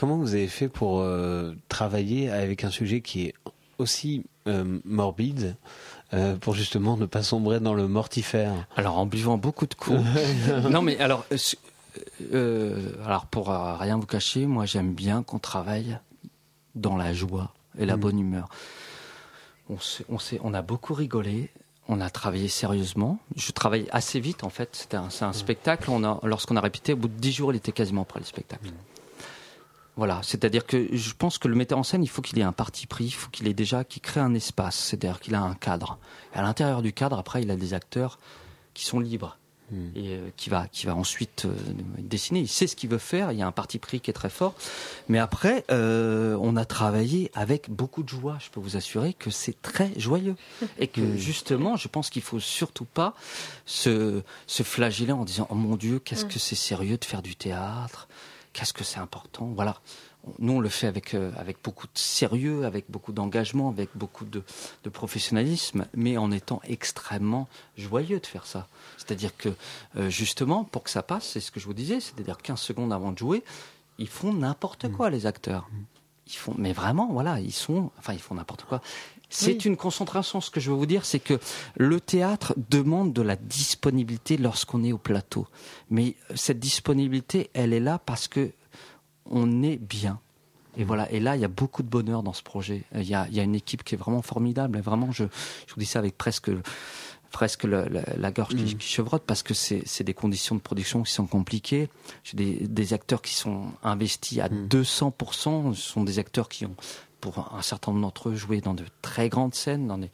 [0.00, 3.34] Comment vous avez fait pour euh, travailler avec un sujet qui est
[3.76, 5.56] aussi euh, morbide
[6.14, 8.66] euh, pour justement ne pas sombrer dans le mortifère?
[8.76, 10.00] Alors, en buvant beaucoup de coups.
[10.70, 11.26] non, mais alors,
[13.04, 15.98] alors pour rien vous cacher, moi, j'aime bien qu'on travaille
[16.74, 18.00] dans la joie et la Mm.
[18.00, 18.48] bonne humeur.
[19.68, 21.50] On, s'est- on, s'est- on a beaucoup rigolé.
[21.88, 23.18] On a travaillé sérieusement.
[23.36, 24.70] Je travaille assez vite en fait.
[24.72, 25.90] C'était un, c'est un spectacle.
[25.90, 28.26] On a, lorsqu'on a répété, au bout de dix jours, il était quasiment prêt le
[28.26, 28.70] spectacle.
[30.00, 32.52] Voilà, c'est-à-dire que je pense que le metteur en scène, il faut qu'il ait un
[32.52, 35.52] parti pris, il faut qu'il ait déjà, qu'il crée un espace, c'est-à-dire qu'il a un
[35.52, 35.98] cadre.
[36.34, 38.18] Et à l'intérieur du cadre, après, il a des acteurs
[38.72, 39.36] qui sont libres
[39.94, 41.54] et euh, qui va, qui va ensuite euh,
[41.98, 42.40] dessiner.
[42.40, 43.30] Il sait ce qu'il veut faire.
[43.30, 44.54] Il y a un parti pris qui est très fort.
[45.08, 48.38] Mais après, euh, on a travaillé avec beaucoup de joie.
[48.40, 50.36] Je peux vous assurer que c'est très joyeux
[50.78, 53.14] et que justement, je pense qu'il faut surtout pas
[53.66, 57.36] se, se flageller en disant oh mon Dieu, qu'est-ce que c'est sérieux de faire du
[57.36, 58.08] théâtre?
[58.52, 59.76] Qu'est-ce que c'est important Voilà.
[60.38, 64.26] Nous, on le fait avec, euh, avec beaucoup de sérieux, avec beaucoup d'engagement, avec beaucoup
[64.26, 64.42] de,
[64.84, 68.66] de professionnalisme, mais en étant extrêmement joyeux de faire ça.
[68.98, 69.48] C'est-à-dire que,
[69.96, 72.92] euh, justement, pour que ça passe, c'est ce que je vous disais, c'est-à-dire 15 secondes
[72.92, 73.42] avant de jouer,
[73.98, 75.68] ils font n'importe quoi, les acteurs.
[76.26, 78.82] Ils font, mais vraiment, voilà, ils sont, enfin, ils font n'importe quoi.
[79.30, 79.58] C'est Oui.
[79.64, 80.40] une concentration.
[80.40, 81.38] Ce que je veux vous dire, c'est que
[81.76, 85.46] le théâtre demande de la disponibilité lorsqu'on est au plateau.
[85.88, 88.50] Mais cette disponibilité, elle est là parce que
[89.26, 90.18] on est bien.
[90.76, 91.10] Et voilà.
[91.12, 92.82] Et là, il y a beaucoup de bonheur dans ce projet.
[92.94, 94.78] Il y a, il y a une équipe qui est vraiment formidable.
[94.78, 95.24] Et vraiment, je,
[95.66, 96.50] je vous dis ça avec presque
[97.30, 101.12] presque la, la gorge qui, qui chevrotte parce que c'est des conditions de production qui
[101.12, 101.88] sont compliquées.
[102.24, 105.72] J'ai des, des acteurs qui sont investis à 200%.
[105.74, 106.74] Ce sont des acteurs qui ont,
[107.20, 109.86] pour un certain nombre d'entre eux, joué dans de très grandes scènes.
[109.86, 110.10] Dans des,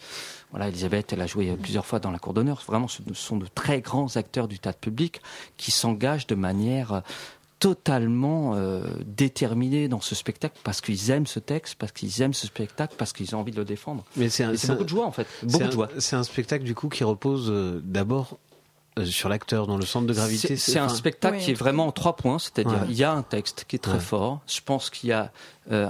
[0.50, 2.62] voilà, Elisabeth, elle a joué plusieurs fois dans la cour d'honneur.
[2.66, 5.20] Vraiment, ce sont de très grands acteurs du théâtre public
[5.56, 7.00] qui s'engagent de manière euh,
[7.58, 12.46] totalement euh, déterminée dans ce spectacle parce qu'ils aiment ce texte, parce qu'ils aiment ce
[12.46, 14.04] spectacle, parce qu'ils ont envie de le défendre.
[14.16, 15.88] Mais c'est beaucoup un- de joie en fait, c'est beaucoup un- de joie.
[15.98, 18.38] C'est un spectacle du coup qui repose euh, d'abord
[18.98, 20.56] euh, sur l'acteur dans le centre de gravité.
[20.56, 22.86] C'est un spectacle Oui, qui est vraiment en trois points, c'est-à-dire Ouais.
[22.90, 24.00] il y a un texte qui est très Ouais.
[24.00, 24.40] fort.
[24.46, 25.32] Je pense qu'il y a
[25.72, 25.88] euh,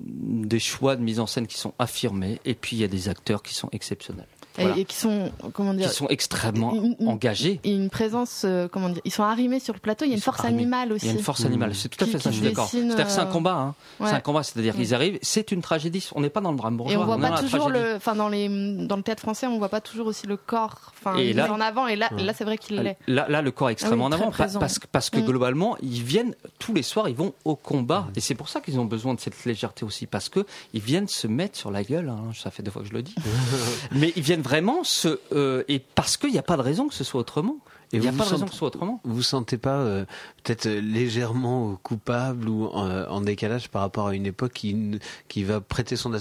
[0.00, 3.08] des choix de mise en scène qui sont affirmés, et puis il y a des
[3.08, 4.76] acteurs qui sont exceptionnels, Voilà.
[4.78, 7.60] et qui sont, comment dire, qui sont extrêmement Une- une- engagés.
[7.64, 10.04] et une présence, euh, comment dire, ils sont arrimés sur le plateau.
[10.04, 10.62] Il y a une force arrimés.
[10.62, 11.06] animale aussi.
[11.06, 12.48] Il y a une force animale, c'est tout à Qui- fait ça, qui je suis
[12.50, 12.64] d'accord.
[12.66, 13.74] dessine, C'est-à-dire que c'est un euh, combat, hein.
[14.00, 14.08] Ouais.
[14.08, 16.76] c'est un combat, c'est-à-dire qu'ils arrivent, c'est une tragédie, on n'est pas dans le drame
[16.76, 18.48] bourgeois, Et on voit pas toujours le, enfin dans les,
[18.86, 21.14] dans le théâtre français, on voit pas toujours aussi le corps, enfin
[21.50, 21.86] en avant.
[21.86, 22.96] Et là, là c'est vrai qu'il l'est.
[23.06, 25.24] Là, là, le corps est extrêmement Ah oui, en avant parce, que- parce que Mm.
[25.24, 28.78] globalement, ils viennent tous les soirs, ils vont au combat et c'est pour ça qu'ils
[28.80, 30.44] ont besoin de cette légèreté aussi parce que
[30.74, 32.08] ils viennent se mettre sur la gueule.
[32.08, 33.14] hein, ça fait deux fois que je le dis,
[33.92, 36.94] mais ils viennent vraiment se euh, et parce qu'il n'y a pas de raison que
[36.94, 37.58] ce soit autrement.
[37.92, 39.00] Il n'y a vous pas de vous raison que ce soit autrement.
[39.04, 40.04] Vous sentez pas euh,
[40.44, 44.98] peut-être euh, légèrement euh, coupable ou en décalage par rapport à une époque qui,
[45.28, 46.12] qui va prêter son,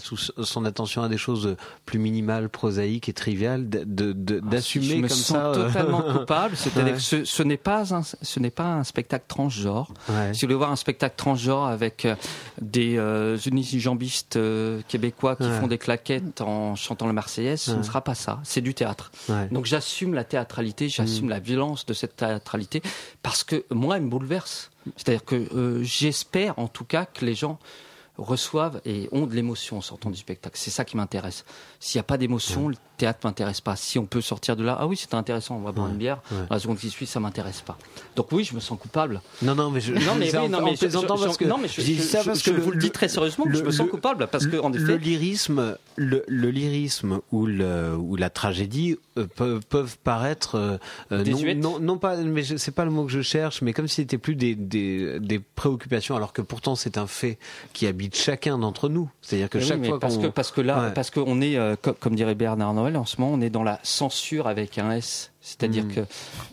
[0.65, 5.17] attention à des choses plus minimales, prosaïques et triviales, de- d'assumer Ah, Je me comme
[5.17, 5.51] sens ça.
[5.53, 6.55] totalement coupable.
[6.55, 6.97] C'est-à-dire Ouais.
[6.97, 9.91] que ce, ce n'est pas un, ce n'est pas un spectacle transgenre.
[10.09, 10.33] Ouais.
[10.33, 12.07] Si vous voulez voir un spectacle transgenre avec
[12.61, 15.59] des euh, unijambistes euh, québécois qui Ouais.
[15.59, 18.39] font des claquettes en chantant la Marseillaise, ce ne sera pas ça.
[18.43, 19.11] C'est du théâtre.
[19.51, 21.29] Donc j'assume la théâtralité, j'assume Mm.
[21.29, 22.81] la violence de cette théâtralité
[23.23, 24.71] parce que moi, elle me bouleverse.
[24.95, 27.59] C'est-à-dire que euh, j'espère en tout cas que les gens
[28.17, 30.57] reçoivent et ont de l'émotion en sortant du spectacle.
[30.57, 31.45] C'est ça qui m'intéresse.
[31.79, 33.75] S'il n'y a pas d'émotion, le théâtre m'intéresse pas.
[33.75, 35.93] Si on peut sortir de là, ah oui, c'était intéressant, on va boire Ouais.
[35.93, 36.19] une bière.
[36.31, 36.37] Ouais.
[36.49, 37.77] La seconde qui suit, ça m'intéresse pas.
[38.15, 39.21] Donc oui, je me sens coupable.
[39.41, 41.39] Non, non, mais je, Non mais, c'est oui, non, mais je, plaisantant je- parce je-
[41.39, 42.91] que non mais je, je dis je- ça je- parce je que vous le dis
[42.91, 47.19] très sérieusement, je le- me sens le- coupable parce que en le lyrisme, le, lyrisme
[47.31, 50.77] ou, le, ou la tragédie euh, peuvent, peuvent paraître euh,
[51.11, 53.73] euh, non, non, non pas, mais je- c'est pas le mot que je cherche, mais
[53.73, 57.37] comme si c'était plus des, des, des préoccupations, alors que pourtant c'est un fait
[57.73, 59.09] qui habite chacun d'entre nous.
[59.21, 60.91] C'est-à-dire que Mais chaque fois parce qu'on que parce que là Ouais.
[60.93, 63.63] parce qu'on est euh, co- comme dirait Bernard Noël en ce moment on est dans
[63.63, 65.93] la censure avec un S c'est-à-dire Mm.
[65.93, 66.01] que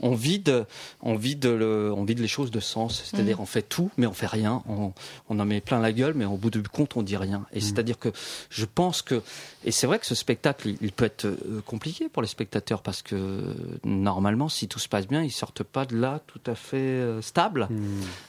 [0.03, 0.67] on vide
[1.03, 4.13] on vide le on vide les choses de sens c'est-à-dire on fait tout mais on
[4.13, 4.93] fait rien on,
[5.29, 7.61] on en met plein la gueule mais au bout du compte on dit rien et
[7.61, 8.11] c'est-à-dire que
[8.51, 9.23] je pense que
[9.65, 12.83] et c'est vrai que ce spectacle il, il peut être euh, compliqué pour les spectateurs
[12.83, 13.43] parce que
[13.85, 17.21] normalement si tout se passe bien ils sortent pas de là tout à fait euh,
[17.23, 17.69] stable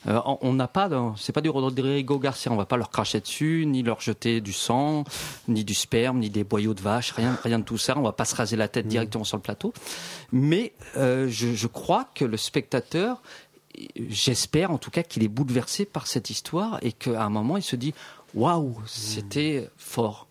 [0.08, 2.50] euh, on- n'a pas, c'est pas du Rodrigo Garcia.
[2.50, 5.04] On va pas leur cracher dessus, ni leur jeter du sang,
[5.50, 7.94] ni du sperme, ni des boyaux de vache, rien, rien de tout ça.
[7.98, 9.74] On va pas se raser la tête directement sur le plateau.
[10.32, 10.55] Mais
[10.98, 13.22] euh, je, je crois que le spectateur,
[14.10, 17.64] j'espère en tout cas qu'il est bouleversé par cette histoire et qu'à un moment il
[17.64, 17.94] se dit
[18.34, 20.25] waouh, c'était fort.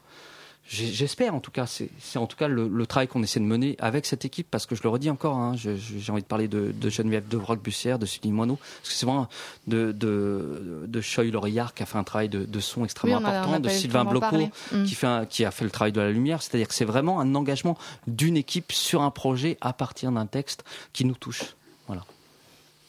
[0.66, 3.76] J'espère en tout cas, c'est en tout cas le, le travail qu'on essaie de mener
[3.80, 6.72] avec cette équipe, parce que je le redis encore, hein, j'ai envie de parler de,
[6.72, 9.28] de Geneviève de Brock-Bussière, de Sylvie Moineau, parce que c'est vraiment
[9.66, 13.24] de, de, de Choy Laurillard qui a fait un travail de, de son extrêmement Oui,
[13.24, 14.36] important, a de Sylvain Bloco.
[14.72, 14.84] Mm.
[14.84, 17.20] qui, fait un- qui a fait le travail de la lumière, c'est-à-dire que c'est vraiment
[17.20, 21.42] un engagement d'une équipe sur un projet à partir d'un texte qui nous touche.
[21.88, 22.04] Voilà.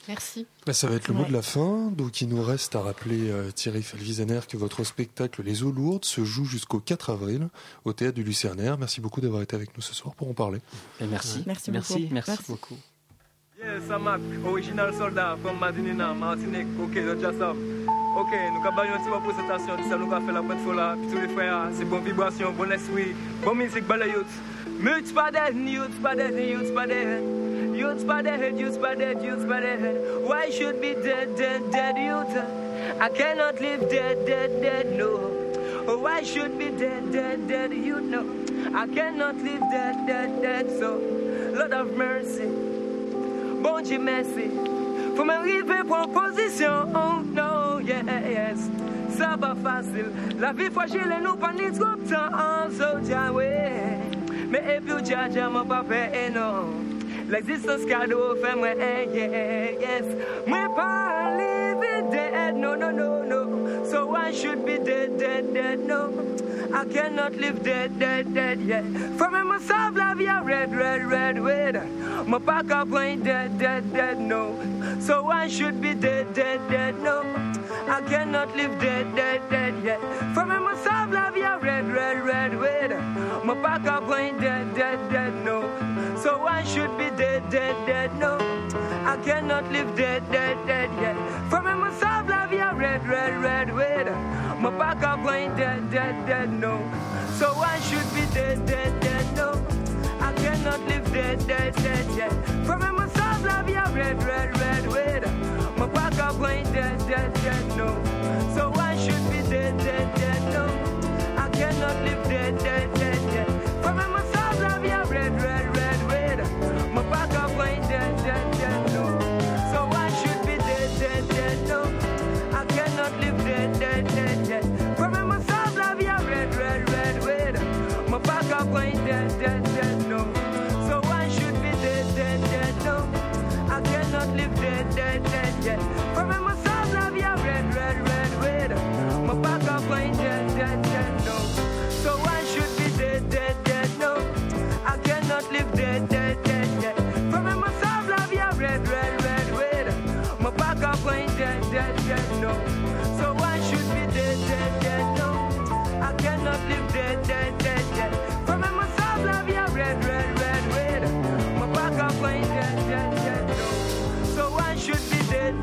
[0.07, 0.45] Merci.
[0.65, 1.91] Bah, ça va être le mot de la fin.
[1.91, 6.05] Donc, il nous reste à rappeler, euh, Thierry Felvisener, que votre spectacle Les Eaux Lourdes
[6.05, 7.47] se joue jusqu'au 4 avril
[7.85, 8.77] au théâtre du Lucernaire.
[8.77, 10.59] Merci beaucoup d'avoir été avec nous ce soir pour en parler.
[11.01, 11.43] Et merci.
[11.47, 12.13] Merci, Merci, beaucoup.
[12.13, 12.43] merci, Merci.
[12.47, 12.77] beaucoup.
[13.57, 16.67] Yes, I'm a original soldat from Madinina, Martinique.
[16.79, 17.55] Ok, je just up.
[18.17, 20.95] Ok, nous avons une petite présentation de ça, nous avons fait la bonne fois là.
[21.01, 23.13] Puis tous les frères, c'est bonne vibration, bon esprit,
[23.43, 24.25] bonne musique, bonne youth.
[24.79, 27.44] Muts pas dead, youth pas dead, youth pas dead.
[27.75, 30.25] Youth pas dead, youth pas dead, youth pas dead.
[30.25, 32.35] Why should be dead, dead, dead youth?
[33.01, 35.17] I cannot live dead, dead, dead, no.
[35.99, 38.25] Why should be dead, dead, dead, you know?
[38.73, 41.01] I cannot live dead, dead, dead, so
[41.53, 42.47] Lord of mercy.
[43.61, 44.51] Bon Dieu merci
[45.15, 48.69] Faut m'arriver pour position Oh no, yes
[49.17, 52.99] Ça va facile La vie fragile et nous pas ni trop de temps So
[54.51, 56.94] Mais et puis ja, ja, mon papa et eh, non
[57.29, 60.03] L'existence cadeau fait moi eh, yeah, yes
[60.47, 65.79] Moi pas live dead No, no, no, no So I should be dead, dead, dead,
[65.87, 66.11] no
[66.73, 68.83] I cannot live dead, dead, dead yet.
[69.17, 72.27] For me, myself, love you, red, red, red, red.
[72.27, 74.59] My back up ain't dead, dead, dead, no.
[74.99, 77.21] So I should be dead, dead, dead, no.
[77.87, 80.01] I cannot live dead, dead, dead yet.
[80.33, 82.91] For me, myself, love you, red, red, red, red.
[83.45, 85.84] My back up ain't dead, dead, dead, no.
[86.55, 88.37] I should be dead, dead, dead, no.
[89.05, 91.15] I cannot live dead, dead, dead yet.
[91.49, 94.07] For me, myself, love you, red, red, red, red.
[94.61, 96.79] My back up ain't dead, dead, dead, no.
[97.39, 99.51] So I should be dead, dead, dead, no.
[100.21, 102.31] I cannot live dead, dead, dead yet.
[102.65, 105.23] For me, myself, love you, red, red, red, red.
[105.77, 107.89] My back up ain't dead, dead, dead, no.
[108.55, 110.65] So I should be dead, dead, dead, no.
[111.37, 112.24] I cannot live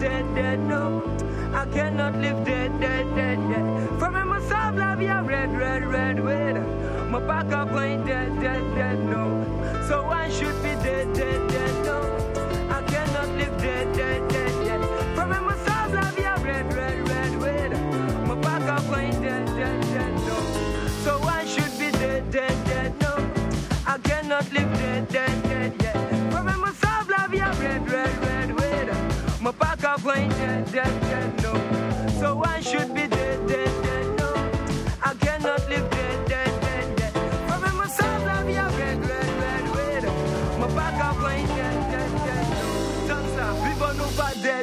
[0.02, 1.02] dead, dead, dead, no.
[1.54, 3.98] I cannot live dead, dead, dead yet.
[4.00, 7.10] For me, myself, love you, red, red, red, red.
[7.10, 9.44] My back up ain't dead, dead, dead, no.
[9.88, 11.51] So I should be dead, dead,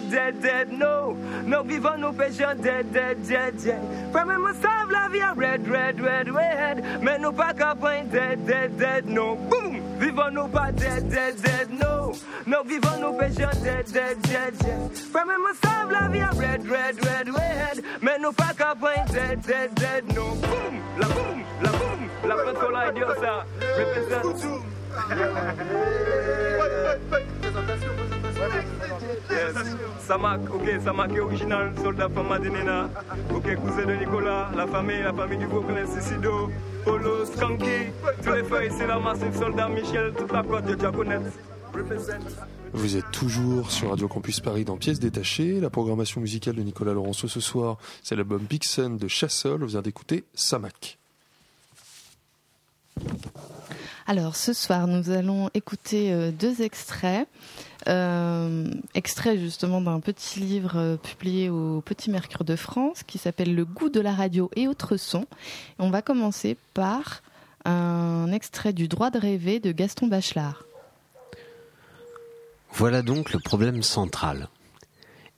[0.10, 1.15] dead, dead, no.
[1.45, 4.12] No vivant, nos patient, dead, dead, dead, dead.
[4.12, 6.84] From him myself, la via red, red, red, red.
[7.02, 8.10] Mais nous pas capables.
[8.12, 9.36] dead, dead, dead, no.
[9.36, 9.82] Boom!
[10.00, 12.13] Vivons no pas dead, dead, dead, no.
[12.45, 14.91] No vivant, nos patient, dead, dead, dead, dead.
[15.12, 17.84] From him myself, la via red, red, red, red.
[18.02, 19.12] Mais nous pas capables.
[19.12, 20.36] dead, dead, dead, no.
[20.36, 20.82] Boom!
[20.98, 21.43] La boom!
[21.62, 22.10] La boom!
[22.26, 23.45] La consola idiosa.
[23.78, 24.22] Represent.
[27.41, 28.79] Présentation, présentation.
[29.39, 29.56] Yes.
[30.06, 32.89] Samak, ok, Samak est original, soldat femme Madenena.
[33.34, 36.49] Ok, cousin de Nicolas, la famille, la famille du Vauclin, Sicido,
[36.84, 37.91] Polo, Skanky,
[38.23, 40.75] tous les feuilles, c'est la massive soldat Michel, toute la côte de.
[41.73, 42.13] Represent.
[42.73, 45.60] Vous êtes toujours sur Radio Campus Paris dans Pièces détachées.
[45.60, 49.63] La programmation musicale de Nicolas Laurenceau ce soir, c'est l'album Big Sun de Chassol.
[49.63, 50.97] On vient d'écouter Samak.
[54.08, 57.28] Alors ce soir, nous allons écouter euh, deux extraits.
[57.88, 63.56] Euh, extraits justement d'un petit livre euh, publié au Petit Mercure de France qui s'appelle
[63.56, 65.28] Le goût de la radio et autres sons.
[65.80, 67.22] On va commencer par
[67.63, 70.65] un extrait du droit de rêver de Gaston Bachelard.
[72.74, 74.50] Voilà donc le problème central.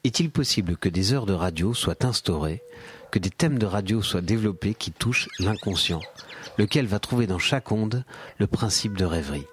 [0.04, 2.62] Est-il possible que des heures de radio soient instaurées,
[3.12, 6.02] que des thèmes de radio soient développés qui touchent l'inconscient,
[6.58, 8.04] lequel va trouver dans chaque onde
[8.40, 9.46] le principe de rêverie?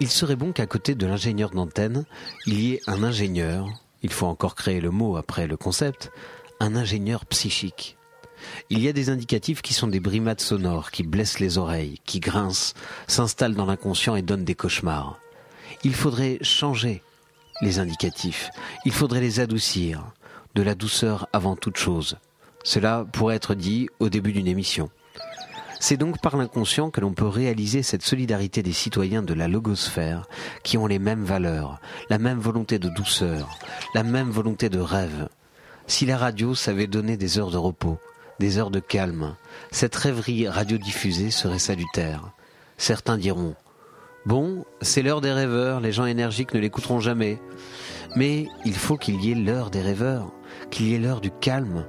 [0.00, 2.04] Il serait bon qu'à côté de l'ingénieur d'antenne,
[2.46, 3.68] il y ait un ingénieur,
[4.02, 6.10] il faut encore créer le mot après le concept,
[6.60, 7.96] un ingénieur psychique.
[8.70, 12.20] Il y a des indicatifs qui sont des brimades sonores, qui blessent les oreilles, qui
[12.20, 12.74] grincent,
[13.06, 15.18] s'installent dans l'inconscient et donnent des cauchemars.
[15.84, 17.02] Il faudrait changer
[17.62, 18.50] les indicatifs,
[18.84, 20.04] il faudrait les adoucir,
[20.54, 22.16] de la douceur avant toute chose.
[22.64, 24.90] Cela pourrait être dit au début d'une émission.
[25.80, 30.28] C'est donc par l'inconscient que l'on peut réaliser cette solidarité des citoyens de la logosphère
[30.62, 33.58] qui ont les mêmes valeurs, la même volonté de douceur,
[33.94, 35.28] la même volonté de rêve.
[35.86, 37.98] Si la radio savait donner des heures de repos,
[38.40, 39.36] des heures de calme,
[39.70, 42.30] cette rêverie radiodiffusée serait salutaire.
[42.78, 43.54] Certains diront
[44.26, 47.38] Bon, c'est l'heure des rêveurs, les gens énergiques ne l'écouteront jamais.
[48.16, 50.32] Mais il faut qu'il y ait l'heure des rêveurs,
[50.70, 51.84] qu'il y ait l'heure du calme.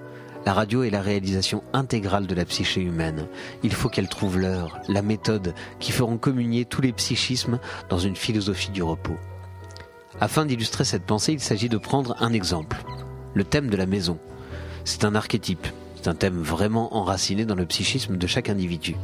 [0.45, 3.27] La radio est la réalisation intégrale de la psyché humaine.
[3.63, 8.15] Il faut qu'elle trouve l'heure, la méthode qui feront communier tous les psychismes dans une
[8.15, 9.17] philosophie du repos.
[10.21, 12.77] Afin d'illustrer cette pensée, il s'agit de prendre un exemple.
[13.33, 14.19] Le thème de la maison.
[14.83, 15.65] C'est un archétype.
[15.95, 18.95] C'est un thème vraiment enraciné dans le psychisme de chaque individu.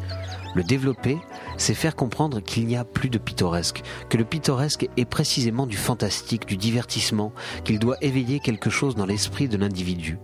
[0.53, 1.17] Le développer,
[1.57, 5.77] c'est faire comprendre qu'il n'y a plus de pittoresque, que le pittoresque est précisément du
[5.77, 7.33] fantastique, du divertissement,
[7.63, 10.19] qu'il doit éveiller quelque chose dans l'esprit de l'individu.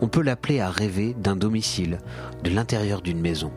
[0.00, 1.98] On peut l'appeler à rêver d'un domicile,
[2.42, 3.52] de l'intérieur d'une maison.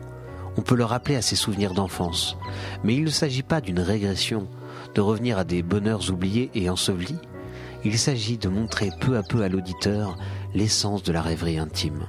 [0.56, 2.36] On peut le rappeler à ses souvenirs d'enfance.
[2.84, 4.48] Mais il ne s'agit pas d'une régression,
[4.94, 7.18] de revenir à des bonheurs oubliés et ensevelis.
[7.84, 10.16] Il s'agit de montrer peu à peu à l'auditeur
[10.54, 12.06] l'essence de la rêverie intime.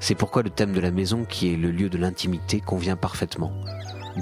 [0.00, 3.52] C'est pourquoi le thème de la maison, qui est le lieu de l'intimité, convient parfaitement.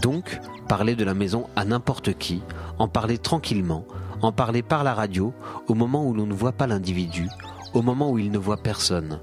[0.03, 0.38] Donc,
[0.68, 2.42] parler de la maison à n'importe qui,
[2.78, 3.84] en parler tranquillement,
[4.22, 5.32] en parler par la radio,
[5.68, 7.28] au moment où l'on ne voit pas l'individu,
[7.72, 9.20] au moment où il ne voit personne.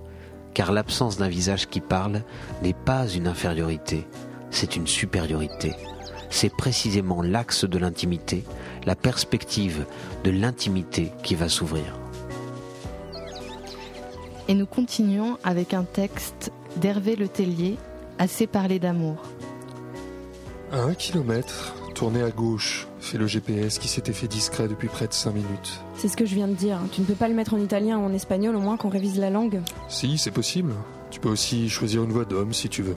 [0.53, 2.21] Car l'absence d'un visage qui parle
[2.63, 4.07] n'est pas une infériorité,
[4.49, 5.73] c'est une supériorité.
[6.29, 8.43] C'est précisément l'axe de l'intimité,
[8.85, 9.85] la perspective
[10.23, 11.97] de l'intimité qui va s'ouvrir.
[14.47, 17.77] Et nous continuons avec un texte d'Hervé Le Tellier,
[18.19, 19.17] Assez parlé d'amour.
[20.71, 25.07] À un kilomètre, tournez à gauche, fait le GPS qui s'était fait discret depuis près
[25.07, 25.81] de cinq minutes.
[25.95, 26.77] C'est ce que je viens de dire.
[26.91, 29.17] Tu ne peux pas le mettre en italien ou en espagnol, au moins qu'on révise
[29.17, 29.61] la langue.
[29.89, 30.73] Si, c'est possible.
[31.09, 32.95] Tu peux aussi choisir une voie d'homme si tu veux.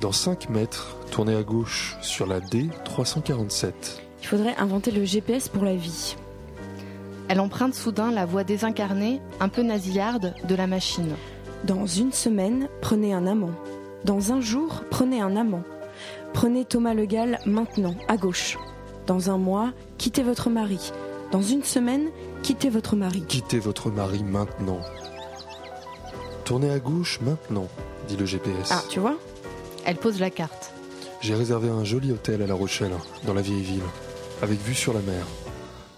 [0.00, 3.72] Dans 5 mètres, tournez à gauche sur la D347.
[4.20, 6.14] Il faudrait inventer le GPS pour la vie.
[7.28, 11.16] Elle emprunte soudain la voix désincarnée, un peu nasillarde, de la machine.
[11.64, 13.56] Dans une semaine, prenez un amant.
[14.04, 15.64] Dans un jour, prenez un amant.
[16.34, 18.58] Prenez Thomas Le Gall maintenant, à gauche.
[19.06, 20.92] Dans un mois, quittez votre mari.
[21.30, 22.08] Dans une semaine,
[22.42, 23.22] quittez votre mari.
[23.28, 24.80] Quittez votre mari maintenant.
[26.44, 27.68] Tournez à gauche maintenant,
[28.08, 28.70] dit le GPS.
[28.70, 29.16] Ah, tu vois?
[29.84, 30.72] Elle pose la carte.
[31.20, 32.92] J'ai réservé un joli hôtel à La Rochelle,
[33.24, 33.82] dans la vieille ville,
[34.42, 35.26] avec vue sur la mer.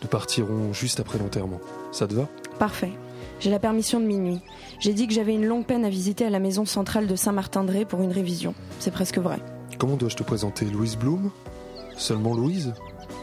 [0.03, 1.61] Nous partirons juste après l'enterrement.
[1.93, 2.29] Ça te va?
[2.59, 2.93] Parfait.
[3.41, 4.41] J'ai la permission de minuit.
[4.81, 7.85] J'ai dit que j'avais une longue peine à visiter à la maison centrale de Saint-Martin-de-Ré
[7.85, 8.55] pour une révision.
[8.81, 9.39] C'est presque vrai.
[9.79, 11.31] Comment dois-je te présenter Louise Bloom?
[11.97, 12.75] Seulement Louise?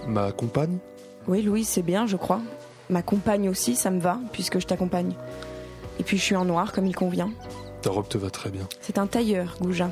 [0.08, 0.78] Ma compagne?
[1.28, 2.42] Oui, Louise, c'est bien, je crois.
[2.90, 5.14] Ma compagne aussi, ça me va, puisque je t'accompagne.
[6.00, 7.32] Et puis je suis en noir, comme il convient.
[7.82, 8.68] Ta robe te va très bien.
[8.82, 9.92] C'est un tailleur, Goujin.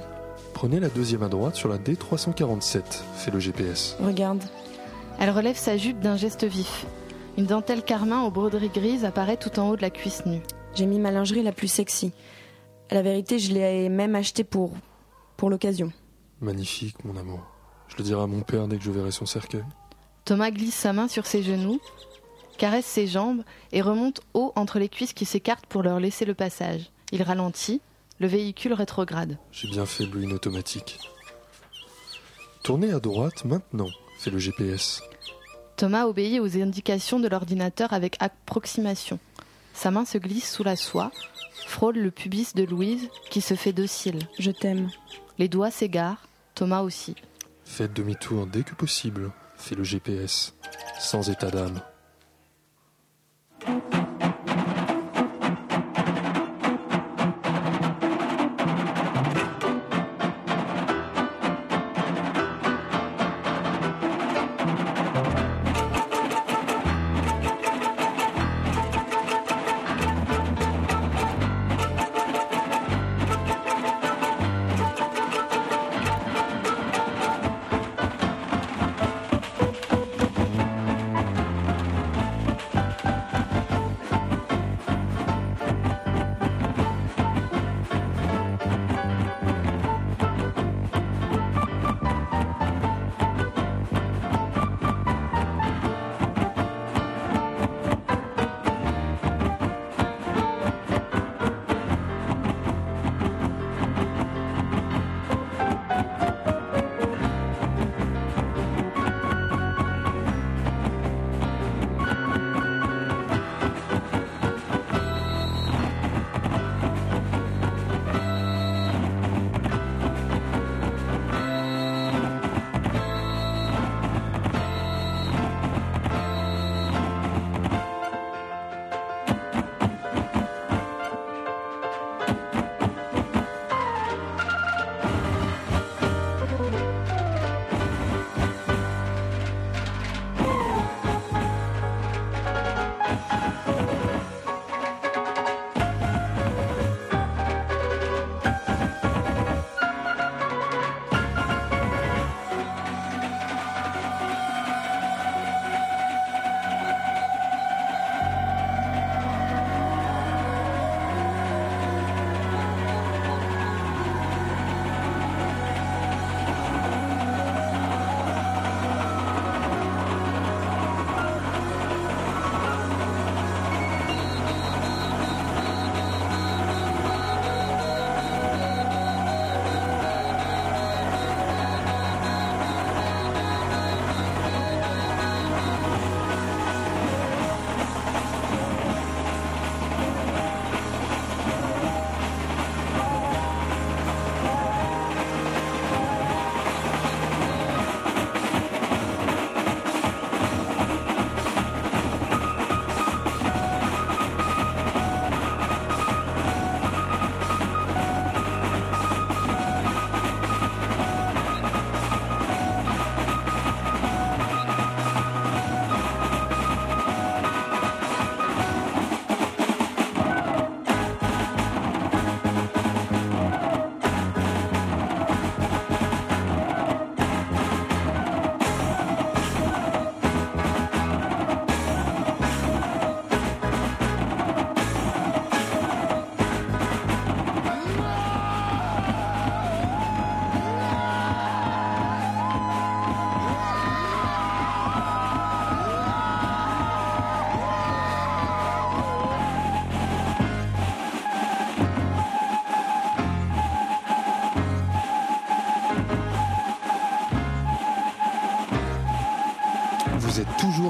[0.53, 2.81] Prenez la deuxième à droite sur la D347,
[3.15, 3.95] fait le GPS.
[4.01, 4.43] Regarde.
[5.19, 6.85] Elle relève sa jupe d'un geste vif.
[7.37, 10.41] Une dentelle carmin aux broderies grises apparaît tout en haut de la cuisse nue.
[10.75, 12.11] J'ai mis ma lingerie la plus sexy.
[12.89, 14.71] À la vérité, je l'ai même achetée pour.
[15.37, 15.91] pour l'occasion.
[16.41, 17.41] Magnifique, mon amour.
[17.87, 19.65] Je le dirai à mon père dès que je verrai son cercueil.
[20.25, 21.81] Thomas glisse sa main sur ses genoux,
[22.57, 26.33] caresse ses jambes et remonte haut entre les cuisses qui s'écartent pour leur laisser le
[26.33, 26.91] passage.
[27.11, 27.81] Il ralentit,
[28.19, 29.37] le véhicule rétrograde.
[29.51, 30.99] J'ai bien fait le automatique.
[32.63, 35.01] Tournez à droite maintenant, fait le GPS.
[35.77, 39.17] Thomas obéit aux indications de l'ordinateur avec approximation.
[39.73, 41.11] Sa main se glisse sous la soie,
[41.65, 44.19] frôle le pubis de Louise qui se fait docile.
[44.37, 44.89] Je t'aime.
[45.37, 47.15] Les doigts s'égarent, Thomas aussi.
[47.63, 50.55] Faites demi-tour dès que possible, fait le GPS,
[50.99, 51.81] sans état d'âme.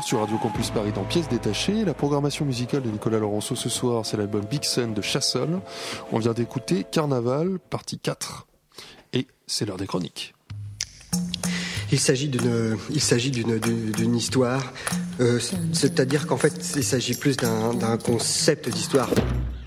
[0.10, 1.86] Sur Radio Campus Paris dans Pièces détachées.
[1.86, 5.60] La programmation musicale de Nicolas Laurenceau ce soir, c'est l'album Big Sun de Chassol.
[6.12, 8.48] On vient d'écouter Carnaval, partie 4.
[9.14, 10.34] Et c'est l'heure des chroniques.
[11.92, 14.74] Il s'agit d'une, il s'agit d'une, d'une d'une histoire.
[15.20, 15.40] Euh,
[15.74, 19.10] c'est-à-dire qu'en fait, il s'agit plus d'un, d'un concept d'histoire.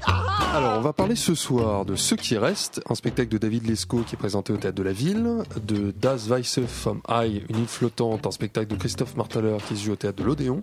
[0.04, 4.02] Alors, on va parler ce soir de Ce qui reste, un spectacle de David Lescaut
[4.04, 8.26] qui est présenté au Théâtre de la Ville, de Das Weisse vom une île flottante,
[8.26, 10.62] un spectacle de Christophe Martaler qui se joue au Théâtre de l'Odéon.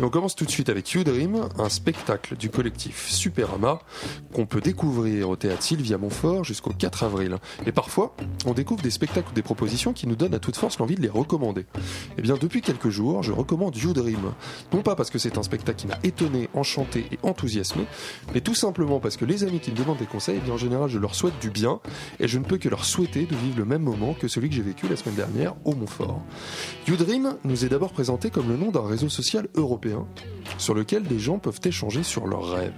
[0.00, 3.80] Et on commence tout de suite avec You Dream, un spectacle du collectif Superama
[4.32, 7.36] qu'on peut découvrir au Théâtre Sylvia Montfort jusqu'au 4 avril.
[7.66, 10.78] Et parfois, on découvre des spectacles ou des propositions qui nous donnent à toute force
[10.78, 11.66] l'envie de les recommander.
[12.16, 14.32] Eh bien, depuis quelques jours, je recommande You Dream.
[14.72, 17.84] Non pas parce que c'est un spectacle qui m'a étonné, enchanté et enthousiasmé,
[18.32, 20.58] mais tout simplement parce que les amis qui me demandent des conseils, eh bien, en
[20.58, 21.80] général, je leur souhaite du bien
[22.20, 24.54] et je ne peux que leur souhaiter de vivre le même moment que celui que
[24.54, 26.22] j'ai vécu la semaine dernière au Montfort.
[26.86, 30.06] YouDream nous est d'abord présenté comme le nom d'un réseau social européen
[30.58, 32.72] sur lequel des gens peuvent échanger sur leurs rêves.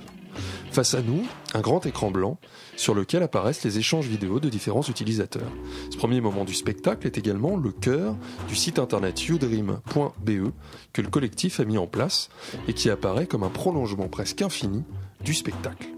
[0.71, 2.39] Face à nous, un grand écran blanc
[2.77, 5.53] sur lequel apparaissent les échanges vidéo de différents utilisateurs.
[5.91, 8.17] Ce premier moment du spectacle est également le cœur
[8.49, 10.53] du site internet youdream.be
[10.95, 12.31] que le collectif a mis en place
[12.67, 14.83] et qui apparaît comme un prolongement presque infini
[15.23, 15.89] du spectacle.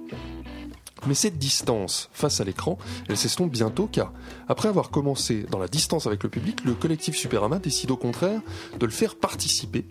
[1.07, 2.79] Mais cette distance face à l'écran,
[3.09, 4.13] elle s'estompe bientôt car,
[4.49, 8.41] après avoir commencé dans la distance avec le public, le collectif Superama décide au contraire
[8.79, 9.85] de le faire participer,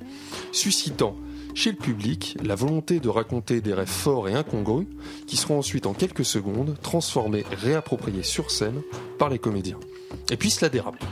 [0.52, 1.16] suscitant
[1.56, 4.88] chez le public la volonté de raconter des rêves forts et incongrus
[5.28, 8.82] qui seront ensuite en quelques secondes transformés réappropriés sur scène
[9.20, 9.80] par les comédiens.
[10.32, 11.04] Et puis cela dérape.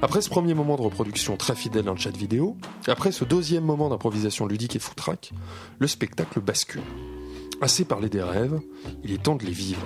[0.00, 2.56] Après ce premier moment de reproduction très fidèle d'un chat vidéo,
[2.86, 5.32] après ce deuxième moment d'improvisation ludique et foutraque,
[5.80, 6.82] le spectacle bascule.
[7.60, 8.60] Assez parlé des rêves,
[9.02, 9.82] il est temps de les vivre.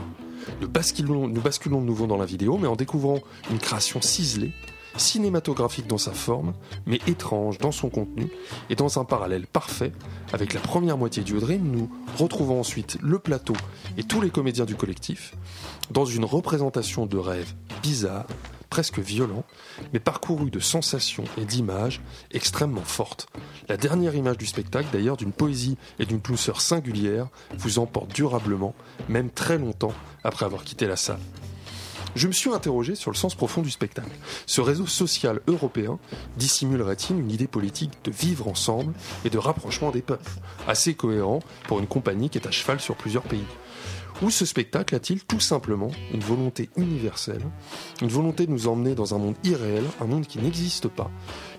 [0.60, 3.20] Nous basculons, de nouveau dans la vidéo, mais en découvrant
[3.50, 4.52] une création ciselée,
[4.98, 6.52] cinématographique dans sa forme,
[6.84, 8.28] mais étrange dans son contenu,
[8.68, 9.92] et dans un parallèle parfait
[10.34, 13.54] avec la première moitié du Dream, nous retrouvons ensuite le plateau
[13.96, 15.34] et tous les comédiens du collectif
[15.90, 18.26] dans une représentation de rêves bizarres,
[18.72, 19.44] presque violents,
[19.92, 22.00] mais parcourus de sensations et d'images
[22.30, 23.26] extrêmement fortes.
[23.68, 28.74] La dernière image du spectacle, d'ailleurs, d'une poésie et d'une douceur singulière, vous emporte durablement,
[29.10, 29.92] même très longtemps
[30.24, 31.20] après avoir quitté la salle.
[32.16, 34.08] Je me suis interrogé sur le sens profond du spectacle.
[34.46, 35.98] Ce réseau social européen
[36.38, 38.94] dissimulerait-il une idée politique de vivre ensemble
[39.26, 40.32] et de rapprochement des peuples,
[40.66, 43.44] assez cohérent pour une compagnie qui est à cheval sur plusieurs pays?
[44.22, 47.42] Ou ce spectacle a-t-il tout simplement une volonté universelle,
[48.00, 51.10] une volonté de nous emmener dans un monde irréel, un monde qui n'existe pas,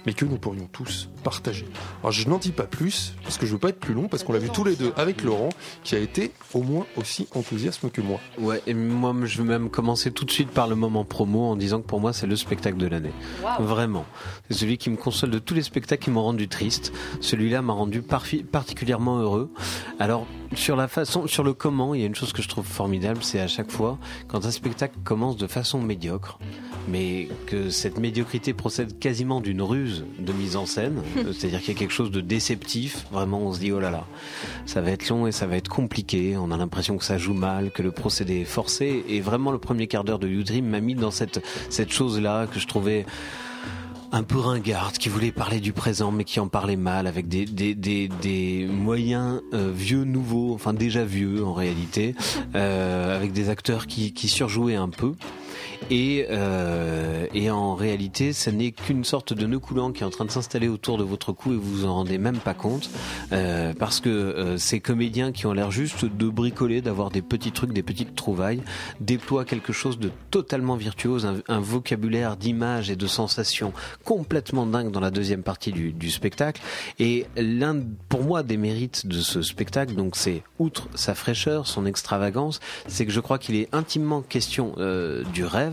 [0.05, 1.66] mais que nous pourrions tous partager?
[2.01, 4.24] Alors je n'en dis pas plus, parce que je veux pas être plus long, parce
[4.24, 5.49] qu'on l'a vu tous les deux avec Laurent,
[5.84, 8.20] qui a été au moins aussi enthousiaste que moi.
[8.39, 11.55] Ouais, et moi je veux même commencer tout de suite par le moment promo en
[11.55, 13.14] disant que pour moi c'est le spectacle de l'année.
[13.59, 14.05] Vraiment.
[14.49, 16.93] C'est celui qui me console de tous les spectacles qui m'ont rendu triste.
[17.20, 19.51] Celui-là m'a rendu particulièrement heureux.
[19.99, 20.26] Alors
[20.56, 23.20] sur la façon, sur le comment, il y a une chose que je trouve formidable,
[23.22, 23.97] c'est à chaque fois
[24.28, 26.39] quand un spectacle commence de façon médiocre,
[26.88, 31.01] mais que cette médiocrité procède quasiment d'une ruse de mise en scène,
[31.34, 33.06] c'est-à-dire qu'il y a quelque chose de déceptif.
[33.12, 34.06] Vraiment, on se dit oh là là,
[34.66, 36.36] ça va être long et ça va être compliqué.
[36.38, 39.04] On a l'impression que ça joue mal, que le procédé est forcé.
[39.08, 42.47] Et vraiment, le premier quart d'heure de You Dream m'a mis dans cette cette chose-là
[42.47, 43.06] que je trouvais
[44.14, 47.45] un peu ringarde, qui voulait parler du présent mais qui en parlait mal, avec des,
[47.45, 52.16] des, des, des moyens euh, vieux, nouveaux, enfin déjà vieux en réalité,
[52.55, 55.14] euh, avec des acteurs qui, qui surjouaient un peu.
[55.89, 60.09] Et, euh, et en réalité, ce n'est qu'une sorte de nœud coulant qui est en
[60.09, 62.89] train de s'installer autour de votre cou et vous vous en rendez même pas compte,
[63.31, 67.51] euh, parce que euh, ces comédiens qui ont l'air juste de bricoler, d'avoir des petits
[67.51, 68.61] trucs, des petites trouvailles,
[68.99, 73.73] déploient quelque chose de totalement virtuose, un, un vocabulaire d'images et de sensations
[74.03, 76.61] complètement dingue dans la deuxième partie du, du spectacle.
[76.99, 77.79] Et l'un,
[78.09, 83.05] pour moi, des mérites de ce spectacle, donc c'est outre sa fraîcheur, son extravagance, c'est
[83.05, 85.72] que je crois qu'il est intimement question euh, du rêve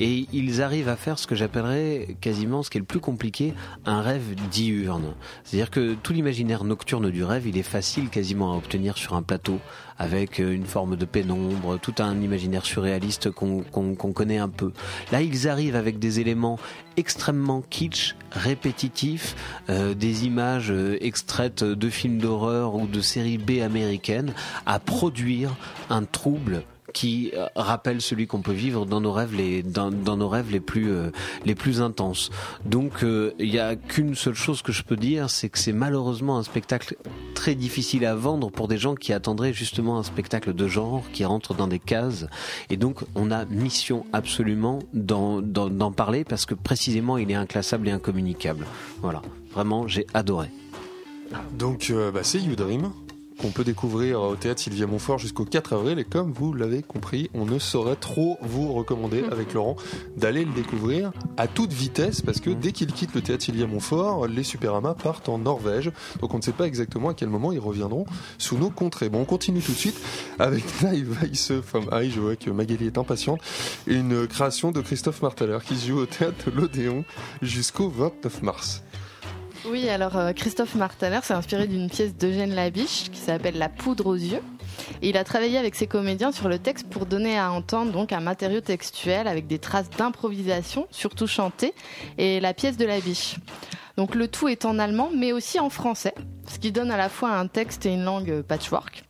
[0.00, 3.54] et ils arrivent à faire ce que j'appellerais quasiment ce qui est le plus compliqué,
[3.86, 5.14] un rêve diurne.
[5.44, 9.22] C'est-à-dire que tout l'imaginaire nocturne du rêve, il est facile quasiment à obtenir sur un
[9.22, 9.60] plateau
[9.98, 14.72] avec euh, une forme de pénombre, tout un imaginaire surréaliste qu'on connaît un peu.
[15.12, 16.58] Là, ils arrivent avec des éléments
[16.96, 19.36] extrêmement kitsch, répétitifs,
[19.68, 24.32] euh, des images euh, extraites de films d'horreur ou de séries B américaines,
[24.66, 25.54] à produire
[25.90, 26.64] un trouble
[26.94, 30.60] qui euh, rappelle celui qu'on peut vivre dans nos rêves les dans, nos rêves les
[30.60, 31.10] plus euh,
[31.44, 32.30] les plus intenses.
[32.64, 35.72] Donc euh, il y a qu'une seule chose que je peux dire, c'est que c'est
[35.72, 36.96] malheureusement un spectacle
[37.34, 41.26] très difficile à vendre pour des gens qui attendraient justement un spectacle de genre qui
[41.26, 42.26] rentre dans des cases.
[42.70, 47.90] Et donc on a mission absolument d'en parler parce que précisément il est inclassable et
[47.90, 48.66] incommunicable.
[49.02, 49.20] Voilà.
[49.52, 50.48] Vraiment, j'ai adoré.
[51.52, 52.92] Donc, euh, bah, c'est You Dream
[53.38, 55.98] qu'on peut découvrir au théâtre Sylvia Montfort jusqu'au 4 avril.
[55.98, 59.76] Et comme vous l'avez compris, on ne saurait trop vous recommander avec Laurent
[60.16, 64.26] d'aller le découvrir à toute vitesse parce que dès qu'il quitte le théâtre Sylvia Montfort,
[64.26, 65.90] les Superamas partent en Norvège.
[66.20, 68.06] Donc on ne sait pas exactement à quel moment ils reviendront
[68.38, 69.08] sous nos contrées.
[69.08, 70.00] Bon, on continue tout de suite
[70.38, 72.12] avec Night Vice from High.
[72.12, 73.40] Je vois que Magali est impatiente.
[73.86, 77.04] Une création de Christophe Marteller qui se joue au théâtre l'Odéon
[77.42, 78.82] jusqu'au 29 mars.
[79.66, 84.06] Oui, alors euh, Christophe Marteller s'est inspiré d'une pièce d'Eugène Labiche qui s'appelle La poudre
[84.06, 84.42] aux yeux.
[85.00, 88.20] Il a travaillé avec ses comédiens sur le texte pour donner à entendre donc un
[88.20, 91.72] matériau textuel avec des traces d'improvisation, surtout chantées,
[92.18, 93.36] et la pièce de Labiche.
[93.96, 96.14] Donc le tout est en allemand, mais aussi en français,
[96.46, 99.04] ce qui donne à la fois un texte et une langue patchwork.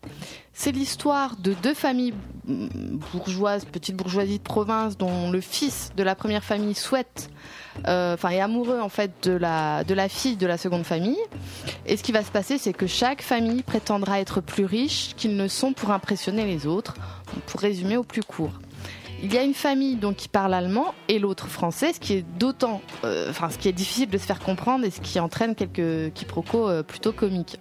[0.53, 2.15] C'est l'histoire de deux familles
[2.47, 7.64] mm, bourgeoises, petites bourgeoisies de province, dont le fils de la première famille souhaite, euh,
[7.87, 11.19] enfin est amoureux en fait de la de la fille de la seconde famille.
[11.87, 15.37] Et ce qui va se passer, c'est que chaque famille prétendra être plus riche qu'ils
[15.37, 16.95] ne sont pour impressionner les autres.
[17.47, 18.53] Pour résumer au plus court.
[19.23, 22.25] Il y a une famille donc qui parle allemand et l'autre français, ce qui est
[22.39, 25.55] d'autant, euh, enfin ce qui est difficile de se faire comprendre et ce qui entraîne
[25.55, 27.59] quelques quiproquos euh, plutôt comiques.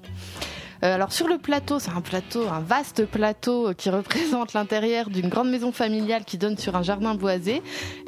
[0.84, 5.10] Euh, alors sur le plateau, c'est un plateau, un vaste plateau euh, qui représente l'intérieur
[5.10, 7.62] d'une grande maison familiale qui donne sur un jardin boisé.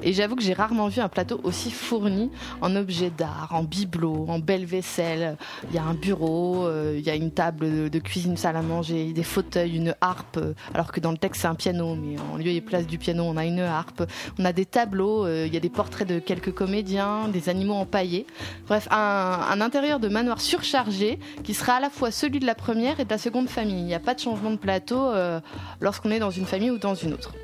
[0.03, 4.25] Et j'avoue que j'ai rarement vu un plateau aussi fourni en objets d'art, en bibelots,
[4.27, 5.37] en belle vaisselle.
[5.69, 8.61] Il y a un bureau, euh, il y a une table de, cuisine, salle à
[8.61, 10.39] manger, des fauteuils, une harpe.
[10.73, 13.23] Alors que dans le texte c'est un piano, mais en lieu et place du piano,
[13.23, 14.03] on a une harpe.
[14.37, 18.27] On a des tableaux, il y a des portraits de quelques comédiens, des animaux empaillés.
[18.67, 22.55] Bref, un, un intérieur de manoir surchargé qui sera à la fois celui de la
[22.65, 23.77] première et la seconde famille.
[23.77, 25.39] Il n'y a pas de changement de plateau euh,
[25.81, 27.35] lorsqu'on est dans une famille ou dans une autre.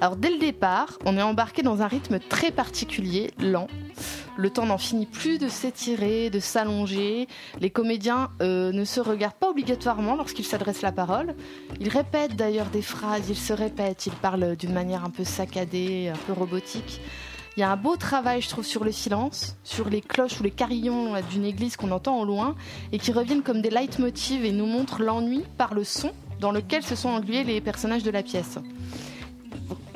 [0.00, 3.68] Alors dès le départ, on est embarqué dans un rythme très particulier, lent.
[4.38, 7.28] Le temps n'en finit plus de s'étirer, de s'allonger.
[7.60, 11.34] Les comédiens euh, ne se regardent pas obligatoirement lorsqu'ils s'adressent la parole.
[11.78, 16.10] Ils répètent d'ailleurs des phrases, ils se répètent, ils parlent d'une manière un peu saccadée,
[16.14, 17.02] un peu robotique.
[17.56, 20.42] Il y a un beau travail, je trouve, sur le silence, sur les cloches ou
[20.42, 22.54] les carillons d'une église qu'on entend au loin
[22.92, 26.82] et qui reviennent comme des leitmotivs et nous montrent l'ennui par le son dans lequel
[26.82, 28.58] se sont englués les personnages de la pièce.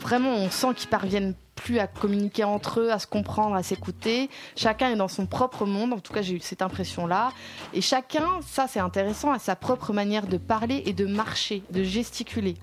[0.01, 4.31] Vraiment, on sent qu'ils parviennent plus à communiquer entre eux, à se comprendre, à s'écouter.
[4.57, 7.33] Chacun est dans son propre monde, en tout cas j'ai eu cette impression-là.
[7.75, 11.83] Et chacun, ça c'est intéressant, a sa propre manière de parler et de marcher, de
[11.83, 12.55] gesticuler.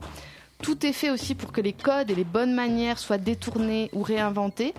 [0.63, 4.01] Tout est fait aussi pour que les codes et les bonnes manières soient détournés ou
[4.01, 4.73] réinventés.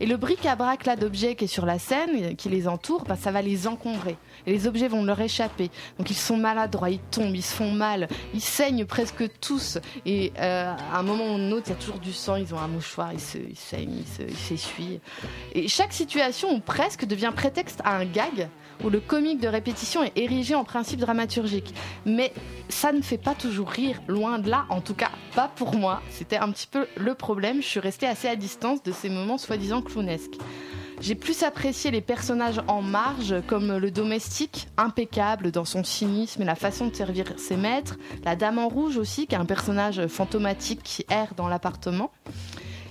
[0.00, 3.30] Et le bric-à-brac là d'objets qui est sur la scène, qui les entoure, bah, ça
[3.30, 4.16] va les encombrer.
[4.46, 5.70] Et les objets vont leur échapper.
[5.98, 9.78] Donc ils sont maladroits, ils tombent, ils se font mal, ils saignent presque tous.
[10.04, 12.52] Et euh, à un moment ou un autre, il y a toujours du sang, ils
[12.52, 15.00] ont un mouchoir, ils, se, ils saignent, ils s'essuient.
[15.54, 18.48] Et chaque situation, ou presque, devient prétexte à un gag
[18.84, 21.74] où le comique de répétition est érigé en principe dramaturgique.
[22.06, 22.32] Mais
[22.68, 26.02] ça ne fait pas toujours rire, loin de là, en tout cas pas pour moi.
[26.10, 29.38] C'était un petit peu le problème, je suis restée assez à distance de ces moments
[29.38, 30.38] soi-disant clownesques.
[31.00, 36.44] J'ai plus apprécié les personnages en marge, comme le domestique, impeccable dans son cynisme et
[36.44, 40.06] la façon de servir ses maîtres, la dame en rouge aussi, qui est un personnage
[40.08, 42.10] fantomatique qui erre dans l'appartement.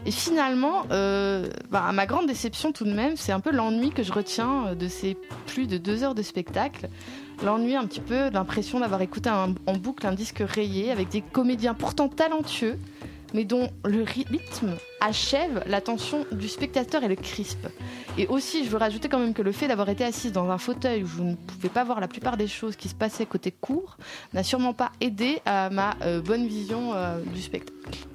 [0.09, 3.91] Et finalement, euh, bah, à ma grande déception tout de même, c'est un peu l'ennui
[3.91, 6.89] que je retiens euh, de ces plus de deux heures de spectacle.
[7.43, 11.75] L'ennui un petit peu, l'impression d'avoir écouté en boucle un disque rayé avec des comédiens
[11.75, 12.79] pourtant talentueux,
[13.35, 17.67] mais dont le rythme achève l'attention du spectateur et le crisp.
[18.17, 20.57] Et aussi, je veux rajouter quand même que le fait d'avoir été assise dans un
[20.57, 23.51] fauteuil où je ne pouvais pas voir la plupart des choses qui se passaient côté
[23.51, 23.97] court
[24.33, 26.93] n'a sûrement pas aidé à ma euh, bonne vision
[27.31, 28.07] du spectacle.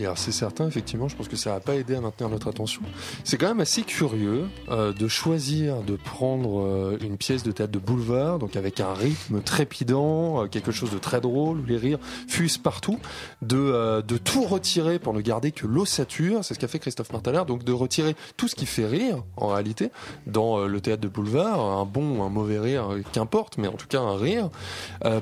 [0.00, 2.48] Et alors c'est certain, effectivement, je pense que ça n'a pas aidé à maintenir notre
[2.48, 2.80] attention.
[3.22, 7.72] C'est quand même assez curieux euh, de choisir de prendre euh, une pièce de théâtre
[7.72, 11.76] de boulevard, donc avec un rythme trépidant, euh, quelque chose de très drôle, où les
[11.76, 11.98] rires
[12.28, 12.98] fusent partout,
[13.42, 17.42] de, de tout retirer pour ne garder que l'ossature, c'est ce qu'a fait Christophe Martaler,
[17.46, 19.90] donc de retirer tout ce qui fait rire, en réalité,
[20.26, 23.86] dans le théâtre de boulevard, un bon ou un mauvais rire, qu'importe, mais en tout
[23.86, 24.48] cas un rire,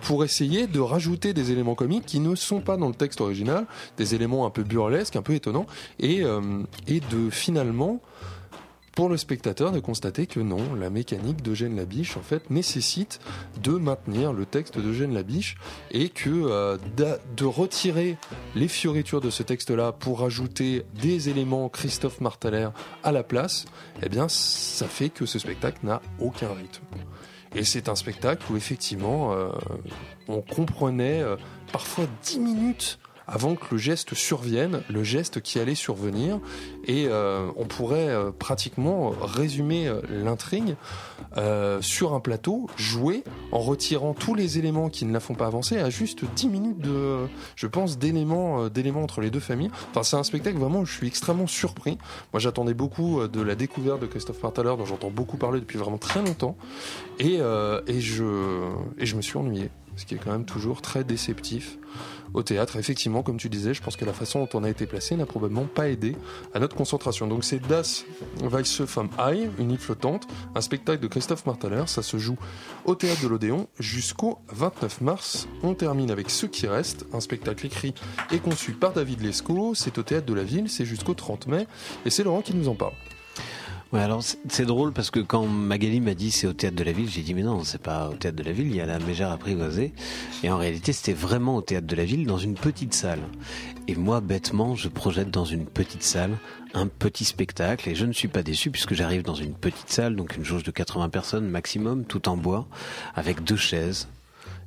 [0.03, 3.67] pour essayer de rajouter des éléments comiques qui ne sont pas dans le texte original,
[3.97, 5.67] des éléments un peu burlesque, un peu étonnant,
[5.99, 8.01] et, euh, et de finalement
[8.99, 13.21] pour le spectateur de constater que non, la mécanique d'Eugène Labiche en fait nécessite
[13.63, 15.57] de maintenir le texte d'Eugène Labiche
[15.93, 18.17] et que euh, de retirer
[18.57, 22.71] les fioritures de ce texte-là pour ajouter des éléments Christophe Martaler
[23.05, 23.67] à la place,
[24.03, 26.83] eh bien ça fait que ce spectacle n'a aucun rythme.
[27.55, 29.51] Et c'est un spectacle où effectivement euh,
[30.27, 31.23] on comprenait
[31.71, 32.99] parfois dix minutes
[33.29, 36.41] avant que le geste survienne, le geste qui allait survenir.
[36.87, 40.77] Et euh, on pourrait euh, pratiquement résumer euh, l'intrigue
[41.81, 43.23] sur un plateau, jouer
[43.53, 46.79] en retirant tous les éléments qui ne la font pas avancer à juste 10 minutes
[46.79, 49.71] de, je pense, d'éléments, d'éléments entre les deux familles.
[49.91, 51.99] Enfin, c'est un spectacle vraiment où je suis extrêmement surpris.
[52.33, 55.99] Moi, j'attendais beaucoup de la découverte de Christophe Martaler, dont j'entends beaucoup parler depuis vraiment
[55.99, 56.57] très longtemps.
[57.21, 58.25] Et, et, je,
[58.99, 59.71] et je me suis ennuyé.
[59.99, 61.77] Ce qui est quand même toujours très déceptif
[62.33, 62.77] au théâtre.
[62.77, 65.27] Effectivement, comme tu disais, je pense que la façon dont on a été placé n'a
[65.27, 66.15] probablement pas aidé
[66.55, 67.27] à notre concentration.
[67.27, 68.05] Donc c'est Das
[68.43, 71.83] Weisse vom Ei, une île flottante, un spectacle de Christophe Martaler.
[71.87, 72.39] Ça se joue
[72.85, 75.49] au théâtre de l'Odéon jusqu'au 29 mars.
[75.65, 77.95] On termine avec Ce qui reste, un spectacle écrit
[78.31, 79.75] et conçu par David Lescaut.
[79.75, 81.67] C'est au théâtre de la ville, c'est jusqu'au 30 mai.
[82.07, 82.95] Et c'est Laurent qui nous en parle.
[83.91, 86.93] Ouais, alors c'est- drôle parce que quand Magali m'a dit c'est au théâtre de la
[86.93, 88.87] ville, j'ai dit mais non, c'est pas au théâtre de la ville, il y a
[88.87, 89.95] la mégère apprivoisée.
[90.43, 93.21] Et en réalité, c'était vraiment au théâtre de la ville, dans une petite salle.
[93.87, 96.37] Et moi, bêtement, je projette dans une petite salle
[96.75, 100.17] un petit spectacle et je ne suis pas déçu puisque j'arrive dans une petite salle,
[100.17, 102.69] donc une jauge de 80 personnes maximum, tout en bois,
[103.15, 104.07] avec deux chaises.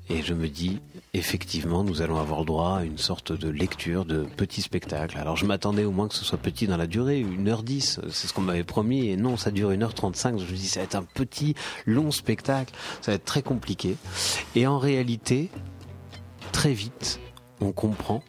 [0.09, 0.79] Et je me dis,
[1.13, 5.17] effectivement, nous allons avoir droit à une sorte de lecture de petit spectacle.
[5.17, 8.33] Alors je m'attendais au moins que ce soit petit dans la durée, 1h10, c'est ce
[8.33, 10.39] qu'on m'avait promis, et non, ça dure 1h35.
[10.39, 13.95] Je me dis, ça va être un petit, long spectacle, ça va être très compliqué.
[14.55, 15.49] Et en réalité,
[16.51, 17.19] très vite,
[17.61, 18.23] on comprend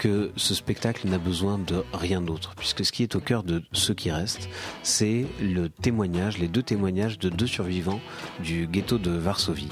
[0.00, 3.62] que ce spectacle n'a besoin de rien d'autre, puisque ce qui est au cœur de
[3.72, 4.48] ce qui reste,
[4.82, 8.00] c'est le témoignage, les deux témoignages de deux survivants
[8.42, 9.68] du ghetto de Varsovie.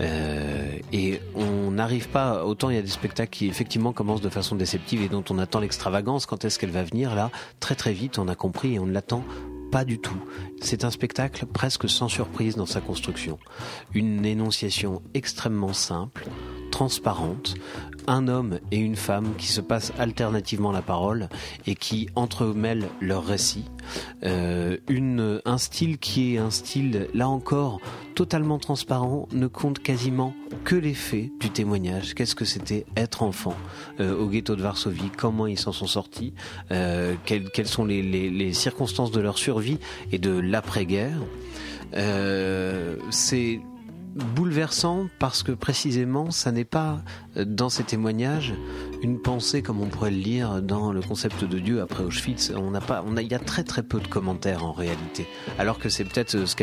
[0.00, 4.28] Euh, et on n'arrive pas, autant il y a des spectacles qui effectivement commencent de
[4.28, 7.94] façon déceptive et dont on attend l'extravagance, quand est-ce qu'elle va venir, là, très très
[7.94, 9.24] vite, on a compris et on ne l'attend
[9.72, 10.22] pas du tout.
[10.60, 13.38] C'est un spectacle presque sans surprise dans sa construction.
[13.94, 16.26] Une énonciation extrêmement simple,
[16.70, 17.54] transparente,
[18.06, 21.28] un homme et une femme qui se passent alternativement la parole
[21.66, 23.64] et qui entremêlent leurs récits.
[24.24, 24.76] Euh,
[25.44, 27.80] un style qui est un style, là encore,
[28.14, 30.34] totalement transparent, ne compte quasiment
[30.64, 32.14] que les faits du témoignage.
[32.14, 33.56] Qu'est-ce que c'était être enfant
[34.00, 35.10] euh, au ghetto de Varsovie?
[35.16, 36.32] Comment ils s'en sont sortis?
[36.70, 39.78] Euh, quelles, sont les, les, circonstances de leur survie
[40.12, 41.18] et de l'après-guerre?
[43.10, 43.60] C'est
[44.14, 47.02] bouleversant parce que précisément ça n'est pas
[47.36, 48.54] euh, dans ces témoignages
[49.04, 52.52] une pensée comme on pourrait le lire dans le concept de Dieu après Auschwitz.
[52.56, 55.26] On n'a pas on a il y a très très peu de commentaires en réalité.
[55.58, 56.56] Alors que c'est peut-être ce,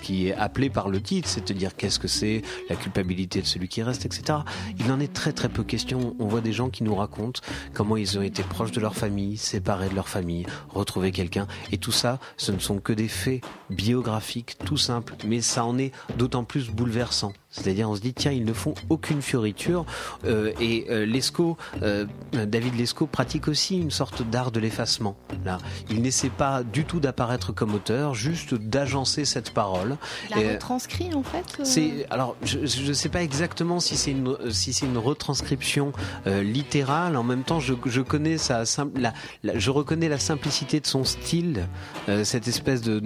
[0.00, 3.46] qui est appelé par le titre c'est de dire qu'est-ce que c'est la culpabilité de
[3.46, 4.38] celui qui reste etc
[4.78, 6.16] il en est très très peu question.
[6.18, 7.42] On voit des gens qui nous racontent
[7.74, 11.46] comment ils ont été proches de leur famille séparés de leur famille retrouver quelqu'un.
[11.70, 15.16] Et tout ça ce ne sont que des faits biographiques tout simples.
[15.26, 18.74] Mais ça en est d'autant plus bouleversant c'est-à-dire on se dit tiens ils ne font
[18.88, 19.86] aucune fioriture.
[20.24, 25.58] Euh, et euh, Lescaut, euh, David Lescaut pratique aussi une sorte d'art de l'effacement là.
[25.88, 29.96] Il n'essaie pas du tout d'apparaître comme auteur juste d'agencer cette parole.
[30.30, 33.78] Il a Et, euh, retranscrit en fait euh, c'est alors je ne sais pas exactement
[33.78, 35.92] si c'est une si c'est une retranscription
[36.26, 37.16] euh, littérale.
[37.16, 40.86] En même temps, je, je connais sa simple la, la- je reconnais la simplicité de
[40.86, 41.68] son style,
[42.08, 43.02] euh, cette espèce de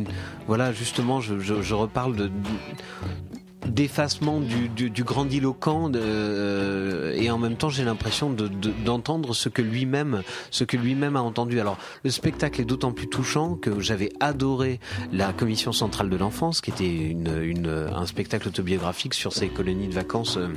[0.46, 2.30] voilà justement je, je, je reparle de
[3.66, 9.48] d'effacement du, du, grandiloquent euh, et en même temps j'ai l'impression de- de- d'entendre ce
[9.48, 13.80] que lui-même ce que lui-même a entendu alors le spectacle est d'autant plus touchant que
[13.80, 14.80] j'avais adoré
[15.12, 17.16] la commission centrale de l'enfance qui était
[17.94, 20.48] un spectacle autobiographique sur ces colonies de vacances euh,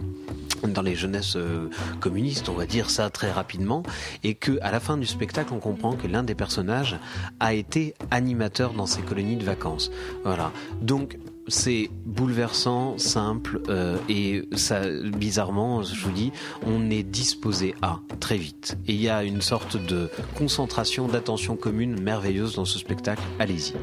[0.68, 3.82] dans les jeunesses euh, communistes, on va dire ça très rapidement,
[4.24, 6.98] et que à la fin du spectacle, on comprend que l'un des personnages
[7.40, 9.90] a été animateur dans ces colonies de vacances.
[10.24, 10.52] Voilà.
[10.82, 11.18] Donc
[11.52, 16.32] c'est bouleversant, simple, euh, et ça, bizarrement, je vous dis,
[16.66, 18.78] on est disposé à très vite.
[18.88, 23.22] Et il y a une sorte de concentration, d'attention commune merveilleuse dans ce spectacle.
[23.40, 23.74] Allez-y.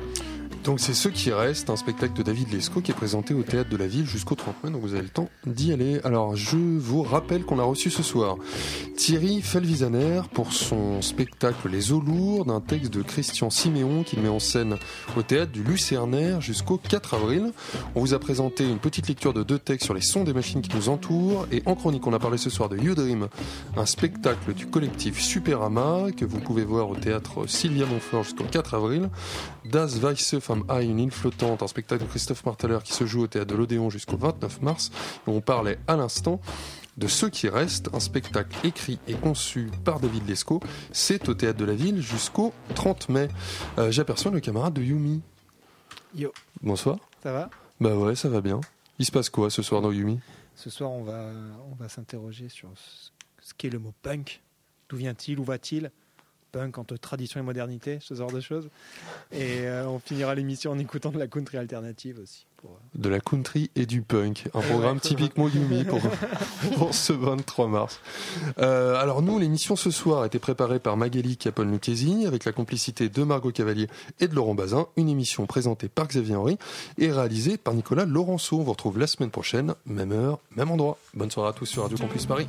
[0.64, 3.70] Donc c'est ce qui reste, un spectacle de David Lescaut qui est présenté au théâtre
[3.70, 6.00] de la ville jusqu'au 30 mai, donc vous avez le temps d'y aller.
[6.04, 8.36] Alors je vous rappelle qu'on a reçu ce soir
[8.96, 14.28] Thierry Felvisaner pour son spectacle Les eaux lourdes, un texte de Christian Siméon qui met
[14.28, 14.76] en scène
[15.16, 17.52] au théâtre du Lucernaire jusqu'au 4 avril.
[17.94, 20.60] On vous a présenté une petite lecture de deux textes sur les sons des machines
[20.60, 23.28] qui nous entourent et en chronique on a parlé ce soir de You Dream,
[23.76, 28.74] un spectacle du collectif Superama que vous pouvez voir au théâtre Sylvia Montfort jusqu'au 4
[28.74, 29.08] avril.
[29.70, 33.22] Das Weiße vom Ei, une île flottante, un spectacle de Christophe Marteller qui se joue
[33.22, 34.90] au théâtre de l'Odéon jusqu'au 29 mars.
[35.26, 36.40] Et on parlait à l'instant
[36.96, 40.60] de Ceux qui restent, un spectacle écrit et conçu par David Lescaut.
[40.92, 43.28] C'est au théâtre de la ville jusqu'au 30 mai.
[43.78, 45.20] Euh, J'aperçois le camarade de Yumi.
[46.14, 46.98] Yo, Bonsoir.
[47.22, 47.50] ça va?
[47.80, 48.60] Bah ouais, ça va bien.
[48.98, 50.18] Il se passe quoi ce soir dans Yumi?
[50.56, 51.30] Ce soir, on va,
[51.70, 53.10] on va s'interroger sur ce
[53.40, 54.42] ce qu'est le mot punk.
[54.90, 55.90] d'où vient-il, où va-t-il?
[56.50, 58.68] Punk entre tradition et modernité, ce genre de choses.
[59.32, 62.46] Et euh, on finira l'émission en écoutant de la country alternative aussi.
[62.56, 62.70] Pour...
[62.70, 64.48] euh, De la country et du punk.
[64.54, 66.00] Un programme typiquement Yumi pour,
[66.76, 68.00] pour ce 23 mars.
[68.58, 72.52] Euh, alors nous, l'émission ce soir a été préparée par Magali capone lucchesini avec la
[72.52, 73.86] complicité de Margot Cavalier
[74.20, 74.86] et de Laurent Bazin.
[74.96, 76.58] Une émission présentée par Xavier Henry
[76.98, 78.58] et réalisée par Nicolas Laurenceau.
[78.58, 80.98] On vous retrouve la semaine prochaine, même heure, même endroit.
[81.14, 82.46] Bonne soirée à tous sur Radio Campus Paris.